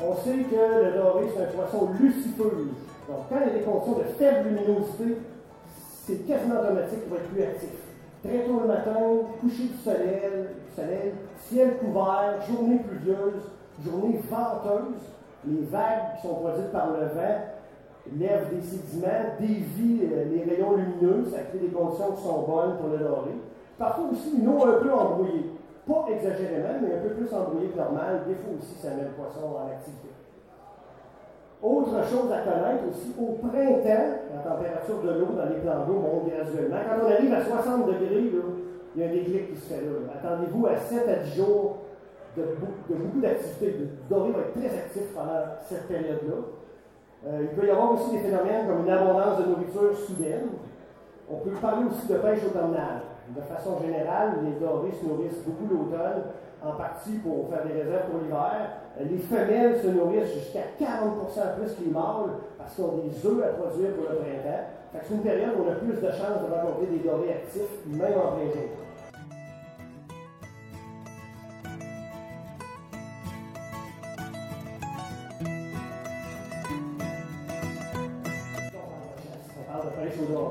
On 0.00 0.14
sait 0.16 0.44
que 0.44 0.84
le 0.84 0.92
doré, 0.92 1.26
c'est 1.34 1.42
un 1.42 1.46
poisson 1.46 1.88
lucifeux. 1.98 2.70
Donc, 3.08 3.18
quand 3.28 3.36
il 3.40 3.46
y 3.46 3.50
a 3.50 3.58
des 3.58 3.64
conditions 3.64 3.98
de 3.98 4.04
faible 4.18 4.48
luminosité, 4.48 5.18
c'est 6.06 6.26
quasiment 6.26 6.60
automatique 6.60 7.02
qu'il 7.02 7.10
va 7.10 7.16
être 7.16 7.30
plus 7.30 7.42
actif. 7.42 7.70
Très 8.22 8.40
tôt 8.40 8.60
le 8.60 8.66
matin, 8.66 8.94
coucher 9.40 9.64
du 9.64 9.78
soleil, 9.82 10.48
soleil, 10.74 11.12
ciel 11.48 11.76
couvert, 11.78 12.34
journée 12.48 12.80
pluvieuse, 12.80 13.42
journée 13.84 14.20
venteuse, 14.28 15.02
les 15.46 15.64
vagues 15.66 16.16
qui 16.16 16.26
sont 16.26 16.34
produites 16.34 16.72
par 16.72 16.88
le 16.90 17.06
vent 17.06 17.57
lèvent 18.16 18.54
des 18.54 18.62
sédiments, 18.62 19.36
dévient 19.40 20.00
euh, 20.12 20.24
les 20.30 20.44
rayons 20.44 20.76
lumineux, 20.76 21.24
ça 21.30 21.42
crée 21.48 21.58
des 21.58 21.68
conditions 21.68 22.12
qui 22.12 22.22
sont 22.22 22.42
bonnes 22.42 22.76
pour 22.78 22.90
le 22.90 22.98
doré. 22.98 23.32
Parfois 23.78 24.06
aussi 24.12 24.36
une 24.38 24.48
eau 24.48 24.64
un 24.64 24.82
peu 24.82 24.92
embrouillée. 24.92 25.52
Pas 25.86 26.06
exagérément, 26.10 26.80
mais 26.82 26.94
un 26.94 27.02
peu 27.02 27.14
plus 27.14 27.32
embrouillée 27.32 27.68
que 27.68 27.78
normal. 27.78 28.22
Des 28.26 28.34
fois 28.34 28.52
aussi, 28.58 28.74
ça 28.78 28.90
met 28.90 29.04
le 29.04 29.14
poisson 29.16 29.56
en 29.56 29.70
activité. 29.70 30.08
Autre 31.62 32.04
chose 32.06 32.30
à 32.30 32.38
connaître 32.46 32.84
aussi, 32.88 33.14
au 33.18 33.34
printemps, 33.42 34.08
la 34.30 34.42
température 34.42 35.02
de 35.02 35.10
l'eau 35.18 35.34
dans 35.34 35.48
les 35.48 35.60
plans 35.60 35.86
d'eau 35.86 35.98
monte 35.98 36.30
graduellement. 36.30 36.76
Quand 36.86 37.06
on 37.06 37.10
arrive 37.10 37.34
à 37.34 37.44
60 37.44 37.86
degrés, 37.86 38.30
il 38.94 39.00
y 39.00 39.04
a 39.04 39.08
un 39.08 39.12
déclic 39.12 39.54
qui 39.54 39.60
se 39.60 39.74
fait 39.74 39.80
là. 39.80 40.12
Attendez-vous 40.14 40.66
à 40.66 40.76
7 40.76 41.08
à 41.08 41.16
10 41.24 41.36
jours 41.36 41.78
de 42.36 42.44
beaucoup 42.94 43.20
d'activité. 43.20 43.76
Le 43.78 43.88
doré 44.08 44.30
va 44.30 44.40
être 44.40 44.54
très 44.54 44.78
actif 44.78 45.02
pendant 45.14 45.42
cette 45.68 45.88
période-là. 45.88 46.57
Euh, 47.26 47.40
il 47.42 47.48
peut 47.48 47.66
y 47.66 47.70
avoir 47.70 47.92
aussi 47.92 48.12
des 48.12 48.18
phénomènes 48.18 48.66
comme 48.68 48.86
une 48.86 48.92
abondance 48.92 49.38
de 49.38 49.50
nourriture 49.50 49.96
soudaine. 50.06 50.48
On 51.30 51.36
peut 51.38 51.50
parler 51.60 51.84
aussi 51.90 52.06
de 52.06 52.14
pêche 52.18 52.44
automnale. 52.46 53.02
De 53.34 53.42
façon 53.42 53.78
générale, 53.82 54.38
les 54.44 54.52
dorés 54.64 54.92
se 54.92 55.04
nourrissent 55.04 55.42
beaucoup 55.44 55.68
l'automne, 55.68 56.22
en 56.64 56.72
partie 56.72 57.18
pour 57.18 57.48
faire 57.50 57.66
des 57.66 57.82
réserves 57.82 58.08
pour 58.10 58.20
l'hiver. 58.20 58.70
Euh, 58.98 59.04
Les 59.10 59.18
femelles 59.18 59.80
se 59.82 59.88
nourrissent 59.88 60.32
jusqu'à 60.32 60.72
40% 60.78 61.58
plus 61.58 61.74
que 61.74 61.84
les 61.84 61.90
mâles 61.90 62.38
parce 62.56 62.74
qu'ils 62.74 62.84
ont 62.84 63.02
des 63.02 63.26
œufs 63.26 63.44
à 63.44 63.48
produire 63.60 63.90
pour 63.94 64.10
le 64.10 64.16
printemps. 64.16 64.64
C'est 65.02 65.14
une 65.14 65.20
période 65.22 65.50
où 65.58 65.64
on 65.68 65.70
a 65.70 65.74
plus 65.74 66.00
de 66.00 66.10
chances 66.10 66.40
de 66.40 66.54
rencontrer 66.54 66.86
des 66.86 66.98
dorés 67.06 67.32
actifs, 67.32 67.84
même 67.86 68.14
en 68.16 68.32
plein 68.32 68.48
jour. 68.48 68.87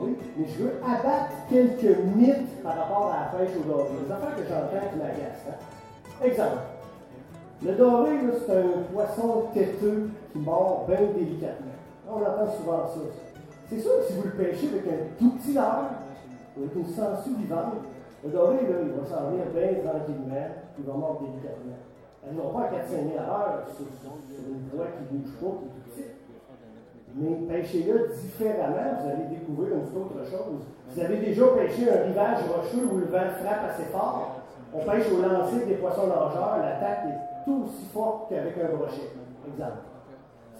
Mais 0.05 0.45
je 0.47 0.63
veux 0.63 0.73
abattre 0.83 1.33
quelques 1.49 1.97
mythes 2.15 2.63
par 2.63 2.77
rapport 2.77 3.13
à 3.13 3.31
la 3.31 3.37
pêche 3.37 3.55
au 3.57 3.67
doré. 3.67 3.89
Des 4.05 4.11
affaires 4.11 4.35
que 4.35 4.43
j'entends 4.43 4.87
qui 4.91 4.97
m'agacent. 4.97 5.47
Hein? 5.49 6.25
Exemple. 6.25 6.57
Le 7.63 7.73
doré, 7.73 8.11
c'est 8.45 8.55
un 8.55 8.83
poisson 8.93 9.45
têteux 9.53 10.09
qui 10.31 10.39
mord 10.39 10.85
bien 10.87 10.99
délicatement. 11.15 11.77
On 12.09 12.21
entend 12.21 12.51
souvent 12.55 12.87
ça. 12.87 12.99
C'est 13.69 13.79
sûr 13.79 13.91
que 13.99 14.07
si 14.07 14.13
vous 14.13 14.23
le 14.23 14.31
pêchez 14.31 14.69
avec 14.69 14.87
un 14.87 15.19
tout 15.19 15.31
petit 15.31 15.53
leurre, 15.53 15.89
avec 16.55 16.75
une 16.75 16.85
sangsue 16.85 17.35
vivante, 17.37 17.83
le 18.23 18.29
doré, 18.29 18.55
là, 18.55 18.77
il 18.83 18.91
va 18.91 19.05
s'en 19.05 19.29
venir 19.29 19.45
bien 19.53 19.83
tranquillement, 19.83 20.47
il 20.79 20.85
va 20.85 20.93
mordre 20.93 21.21
délicatement. 21.21 21.77
Elles 22.23 22.35
ne 22.35 22.41
vont 22.41 22.49
pas 22.49 22.65
à 22.65 22.71
4-5 22.71 22.89
000 22.89 23.19
à 23.19 23.25
l'heure 23.25 23.67
sur, 23.75 23.85
une 23.85 24.69
voie 24.73 24.87
qui 24.87 25.13
ne 25.13 25.19
bouge 25.19 25.33
pas, 25.39 25.47
qui 25.47 25.65
est 25.65 25.73
tout 25.73 25.81
petite. 25.89 26.16
Mais 27.19 27.33
pêchez-le 27.49 28.09
différemment, 28.13 29.01
vous 29.01 29.09
allez 29.09 29.25
découvrir 29.31 29.73
une 29.73 29.97
autre 29.97 30.23
chose. 30.29 30.61
Vous 30.89 31.01
avez 31.01 31.17
déjà 31.17 31.47
pêché 31.47 31.89
un 31.91 32.05
rivage 32.05 32.45
rocheux 32.45 32.85
où 32.91 32.97
le 32.97 33.05
vent 33.05 33.33
frappe 33.41 33.71
assez 33.71 33.89
fort. 33.91 34.35
On 34.71 34.79
pêche 34.85 35.11
au 35.11 35.21
lancer 35.21 35.65
des 35.65 35.75
poissons 35.75 36.05
nageurs, 36.07 36.59
l'attaque 36.61 37.05
est 37.07 37.45
tout 37.45 37.63
aussi 37.65 37.85
forte 37.91 38.29
qu'avec 38.29 38.53
un 38.57 38.75
brochet. 38.75 39.09
Exemple. 39.47 39.81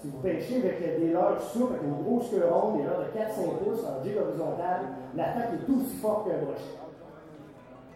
Si 0.00 0.08
vous 0.08 0.18
pêchez 0.18 0.56
avec 0.56 1.00
des 1.00 1.12
leurres 1.12 1.40
souples, 1.40 1.74
avec 1.74 1.84
une 1.84 2.02
grosse 2.02 2.30
queue 2.30 2.42
ronde, 2.50 2.78
des 2.78 2.84
leurres 2.84 3.06
de 3.06 3.18
4-5 3.18 3.62
pouces 3.62 3.84
en 3.84 4.02
jig 4.02 4.16
horizontal, 4.16 4.80
l'attaque 5.14 5.50
est 5.54 5.66
tout 5.66 5.80
aussi 5.80 5.96
forte 5.98 6.26
qu'un 6.26 6.38
brochet. 6.38 6.74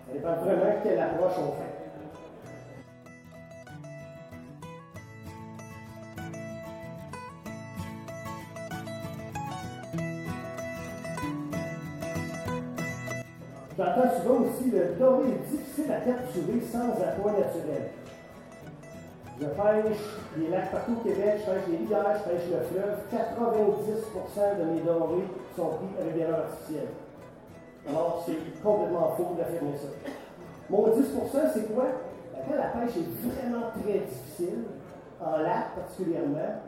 Ça 0.07 0.13
dépend 0.13 0.35
vraiment 0.45 0.79
quelle 0.85 1.01
approche 1.01 1.39
on 1.39 1.53
fait. 1.59 1.72
J'entends 13.83 14.15
souvent 14.17 14.41
aussi 14.43 14.71
le 14.71 14.95
doré 14.97 15.29
est 15.29 15.51
difficile 15.51 15.91
à 15.91 16.01
capturer 16.01 16.61
sans 16.71 16.91
appât 17.03 17.33
naturel. 17.33 17.91
Je 19.41 19.47
pêche 19.47 19.99
les 20.39 20.49
lacs 20.49 20.71
partout 20.71 20.93
au 20.93 21.03
Québec, 21.03 21.41
je 21.41 21.51
pêche 21.51 21.63
les 21.69 21.77
rivières, 21.79 22.15
je 22.15 22.31
pêche 22.31 22.47
le 22.47 22.61
fleuve. 22.71 22.99
90% 23.11 24.59
de 24.61 24.65
mes 24.71 24.81
dorés 24.83 25.27
sont 25.57 25.67
pris 25.67 26.01
avec 26.01 26.15
des 26.15 26.21
leurres 26.21 26.47
artificielles. 26.47 26.89
Alors, 27.89 28.23
c'est 28.25 28.63
complètement 28.63 29.15
faux 29.17 29.35
d'affirmer 29.37 29.77
ça. 29.77 29.89
Mon 30.71 30.87
10%, 30.87 31.01
c'est 31.53 31.75
quoi? 31.75 31.87
Ben, 32.33 32.41
Quand 32.49 32.57
la 32.57 32.87
pêche 32.87 32.97
est 32.99 33.27
vraiment 33.27 33.67
très 33.83 33.99
difficile, 33.99 34.63
en 35.21 35.39
lac 35.39 35.75
particulièrement, 35.75 36.63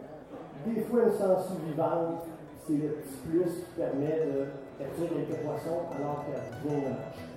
des 0.66 0.81
fois 0.81 1.00
une 1.05 1.12
sangsue 1.12 1.62
vivante, 1.68 2.27
c'est 2.66 2.72
le 2.72 2.88
petit 2.88 3.16
plus 3.29 3.44
qui 3.44 3.70
permet 3.77 4.27
de 4.27 4.46
capturer 4.79 5.09
quelques 5.09 5.41
poissons 5.41 5.83
alors 5.97 6.25
rien 6.65 6.77
ne 6.77 6.89
marche. 6.89 7.35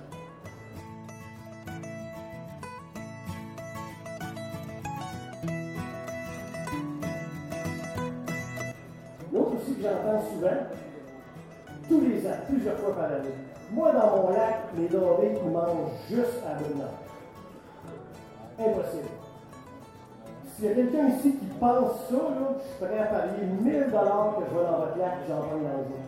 L'autre 9.32 9.52
aussi 9.56 9.74
que 9.74 9.82
j'entends 9.82 10.22
souvent, 10.32 10.48
tous 11.88 12.00
les 12.00 12.26
ans, 12.26 12.36
plusieurs 12.48 12.78
fois 12.78 12.94
par 12.94 13.04
année. 13.04 13.34
Moi, 13.70 13.92
dans 13.92 14.16
mon 14.16 14.30
lac, 14.30 14.60
les 14.76 14.88
dorés, 14.88 15.34
mangent 15.44 15.92
juste 16.08 16.42
à 16.46 16.58
l'eau 16.58 16.74
Impossible. 18.58 19.08
S'il 20.56 20.64
y 20.64 20.68
a 20.68 20.74
quelqu'un 20.74 21.08
ici 21.08 21.36
qui 21.36 21.46
pense 21.60 21.92
ça, 22.08 22.16
je 22.16 22.64
suis 22.64 22.84
prêt 22.84 22.98
à 22.98 23.06
parier 23.06 23.46
1000 23.46 23.72
que 23.72 23.90
je 23.90 23.90
vais 23.90 24.64
dans 24.64 24.78
votre 24.78 24.98
lac 24.98 25.12
et 25.24 25.28
j'en 25.28 25.36
prends 25.36 25.56
dans 25.56 25.78
le 25.78 25.84
jour. 25.84 26.07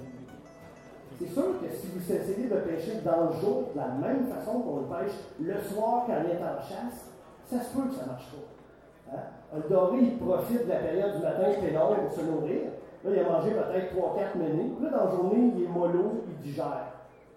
C'est 1.20 1.28
sûr 1.28 1.60
que 1.60 1.68
si 1.68 1.88
vous 1.88 2.00
essayez 2.00 2.48
de 2.48 2.56
pêcher 2.64 3.02
dans 3.04 3.28
le 3.28 3.32
jour 3.36 3.68
de 3.74 3.78
la 3.78 3.88
même 3.88 4.24
façon 4.24 4.60
qu'on 4.60 4.80
le 4.80 4.86
pêche 4.88 5.12
le 5.38 5.52
soir 5.60 6.04
quand 6.06 6.16
il 6.24 6.30
est 6.30 6.40
en 6.40 6.56
chasse, 6.56 7.12
ça 7.44 7.60
se 7.60 7.76
peut 7.76 7.88
que 7.88 7.94
ça 7.94 8.04
ne 8.04 8.12
marche 8.16 8.32
pas. 8.32 9.12
Hein? 9.12 9.20
Un 9.54 9.68
doré, 9.68 9.98
il 10.00 10.16
profite 10.16 10.64
de 10.64 10.70
la 10.70 10.76
période 10.76 11.16
du 11.16 11.22
matin 11.22 11.44
long 11.74 11.94
pour 12.08 12.16
se 12.16 12.24
nourrir. 12.24 12.72
Là, 13.04 13.10
il 13.12 13.18
a 13.18 13.28
mangé 13.28 13.50
peut-être 13.50 13.92
3-4 13.92 14.38
menus. 14.38 14.72
Là, 14.80 14.88
dans 14.96 15.04
la 15.04 15.10
journée, 15.10 15.52
il 15.54 15.64
est 15.64 15.68
mollo, 15.68 16.24
il 16.26 16.40
digère. 16.40 16.88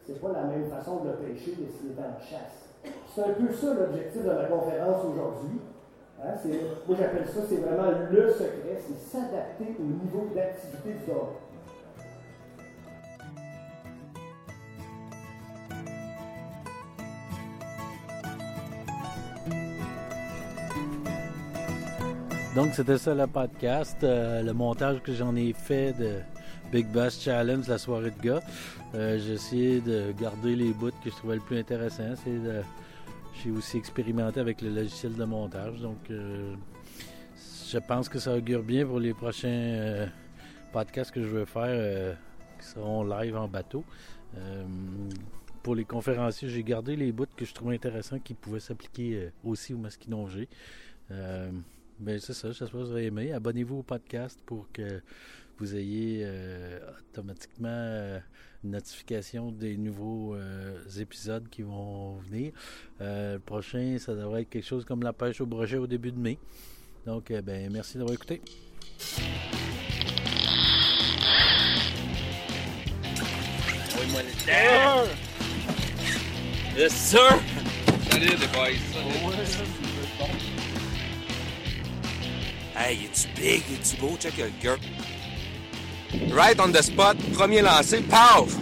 C'est 0.07 0.21
pas 0.21 0.31
la 0.31 0.43
même 0.43 0.65
façon 0.71 1.03
de 1.03 1.09
le 1.09 1.15
pêcher 1.15 1.51
que 1.51 1.67
s'il 1.67 1.91
est 1.91 1.99
en 1.99 2.15
chasse. 2.23 2.71
C'est 3.13 3.21
un 3.21 3.33
peu 3.35 3.51
ça 3.51 3.73
l'objectif 3.73 4.23
de 4.23 4.31
ma 4.31 4.45
conférence 4.45 5.03
aujourd'hui. 5.03 5.59
Hein, 6.23 6.39
moi, 6.87 6.95
j'appelle 6.97 7.27
ça, 7.27 7.41
c'est 7.49 7.57
vraiment 7.57 7.91
le 8.09 8.31
secret, 8.31 8.79
c'est 8.79 8.97
s'adapter 8.97 9.75
au 9.77 9.83
niveau 9.83 10.31
d'activité 10.33 10.93
du 11.03 11.11
doré. 11.11 11.42
Donc, 22.55 22.75
c'était 22.75 22.99
ça 22.99 23.15
le 23.15 23.25
podcast. 23.25 24.03
Euh, 24.03 24.43
le 24.43 24.53
montage 24.53 25.01
que 25.01 25.11
j'en 25.11 25.35
ai 25.35 25.53
fait 25.53 25.91
de, 25.93 26.19
Big 26.71 26.85
Bass 26.87 27.19
Challenge, 27.19 27.67
la 27.67 27.79
soirée 27.79 28.11
de 28.11 28.21
gars. 28.21 28.41
Euh, 28.93 29.17
j'ai 29.17 29.33
essayé 29.33 29.81
de 29.81 30.11
garder 30.21 30.55
les 30.55 30.71
bouts 30.71 30.91
que 31.03 31.09
je 31.09 31.15
trouvais 31.15 31.35
le 31.35 31.41
plus 31.41 31.57
intéressant. 31.57 32.13
J'ai 33.43 33.49
aussi 33.49 33.77
expérimenté 33.77 34.39
avec 34.39 34.61
le 34.61 34.69
logiciel 34.69 35.15
de 35.15 35.23
montage. 35.23 35.79
Donc, 35.79 35.97
euh, 36.11 36.53
je 37.71 37.79
pense 37.79 38.07
que 38.07 38.19
ça 38.19 38.35
augure 38.35 38.61
bien 38.61 38.85
pour 38.85 38.99
les 38.99 39.15
prochains 39.15 40.07
podcasts 40.71 41.09
que 41.09 41.23
je 41.23 41.27
veux 41.27 41.45
faire 41.45 42.15
qui 42.59 42.67
seront 42.67 43.03
live 43.03 43.35
en 43.35 43.47
bateau. 43.47 43.83
Pour 45.63 45.73
les 45.73 45.85
conférenciers, 45.85 46.49
j'ai 46.49 46.63
gardé 46.63 46.95
les 46.95 47.11
bouts 47.11 47.25
que 47.35 47.45
je 47.45 47.53
trouvais 47.53 47.73
intéressants 47.73 48.19
qui 48.19 48.35
pouvaient 48.35 48.59
s'appliquer 48.59 49.31
aussi 49.43 49.73
au 49.73 49.77
masquinongé. 49.77 50.47
Euh, 51.11 51.51
ben 52.03 52.19
c'est 52.19 52.33
ça, 52.33 52.49
j'espère 52.49 52.69
que 52.69 52.77
vous 52.77 52.91
avez 52.91 53.05
aimé. 53.05 53.31
Abonnez-vous 53.31 53.77
au 53.77 53.83
podcast 53.83 54.37
pour 54.45 54.69
que 54.73 55.01
vous 55.57 55.75
ayez 55.75 56.23
euh, 56.23 56.79
automatiquement 57.11 57.69
euh, 57.69 58.19
une 58.63 58.71
notification 58.71 59.51
des 59.51 59.77
nouveaux 59.77 60.35
euh, 60.35 60.77
épisodes 60.99 61.47
qui 61.49 61.61
vont 61.61 62.17
venir. 62.17 62.51
Euh, 62.99 63.35
le 63.35 63.39
prochain, 63.39 63.97
ça 63.99 64.15
devrait 64.15 64.41
être 64.41 64.49
quelque 64.49 64.65
chose 64.65 64.83
comme 64.83 65.01
la 65.01 65.13
pêche 65.13 65.39
au 65.39 65.45
brochet 65.45 65.77
au 65.77 65.87
début 65.87 66.11
de 66.11 66.19
mai. 66.19 66.37
Donc, 67.05 67.31
euh, 67.31 67.41
ben, 67.41 67.71
merci 67.71 67.97
d'avoir 67.97 68.15
écouté. 68.15 68.41
Yes, 76.77 76.93
sir! 76.93 77.39
Salut, 78.09 78.27
les 78.27 78.47
boys. 78.47 78.73
Hey, 82.75 83.07
es-tu 83.11 83.29
big? 83.35 83.63
Es-tu 83.71 83.97
beau? 83.97 84.17
Check 84.17 84.37
le 84.37 84.51
gars. 84.61 84.79
Right 86.31 86.59
on 86.59 86.71
the 86.71 86.81
spot, 86.81 87.15
premier 87.33 87.61
lancé, 87.61 88.01
paf! 88.01 88.55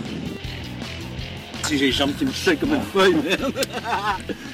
Si 1.63 1.77
j'ai 1.77 1.85
les 1.87 1.91
jambes 1.93 2.13
qui 2.17 2.25
me 2.25 2.31
shake 2.31 2.59
comme 2.59 2.73
une 2.73 2.81
feuille, 2.81 3.15
man. 3.15 3.53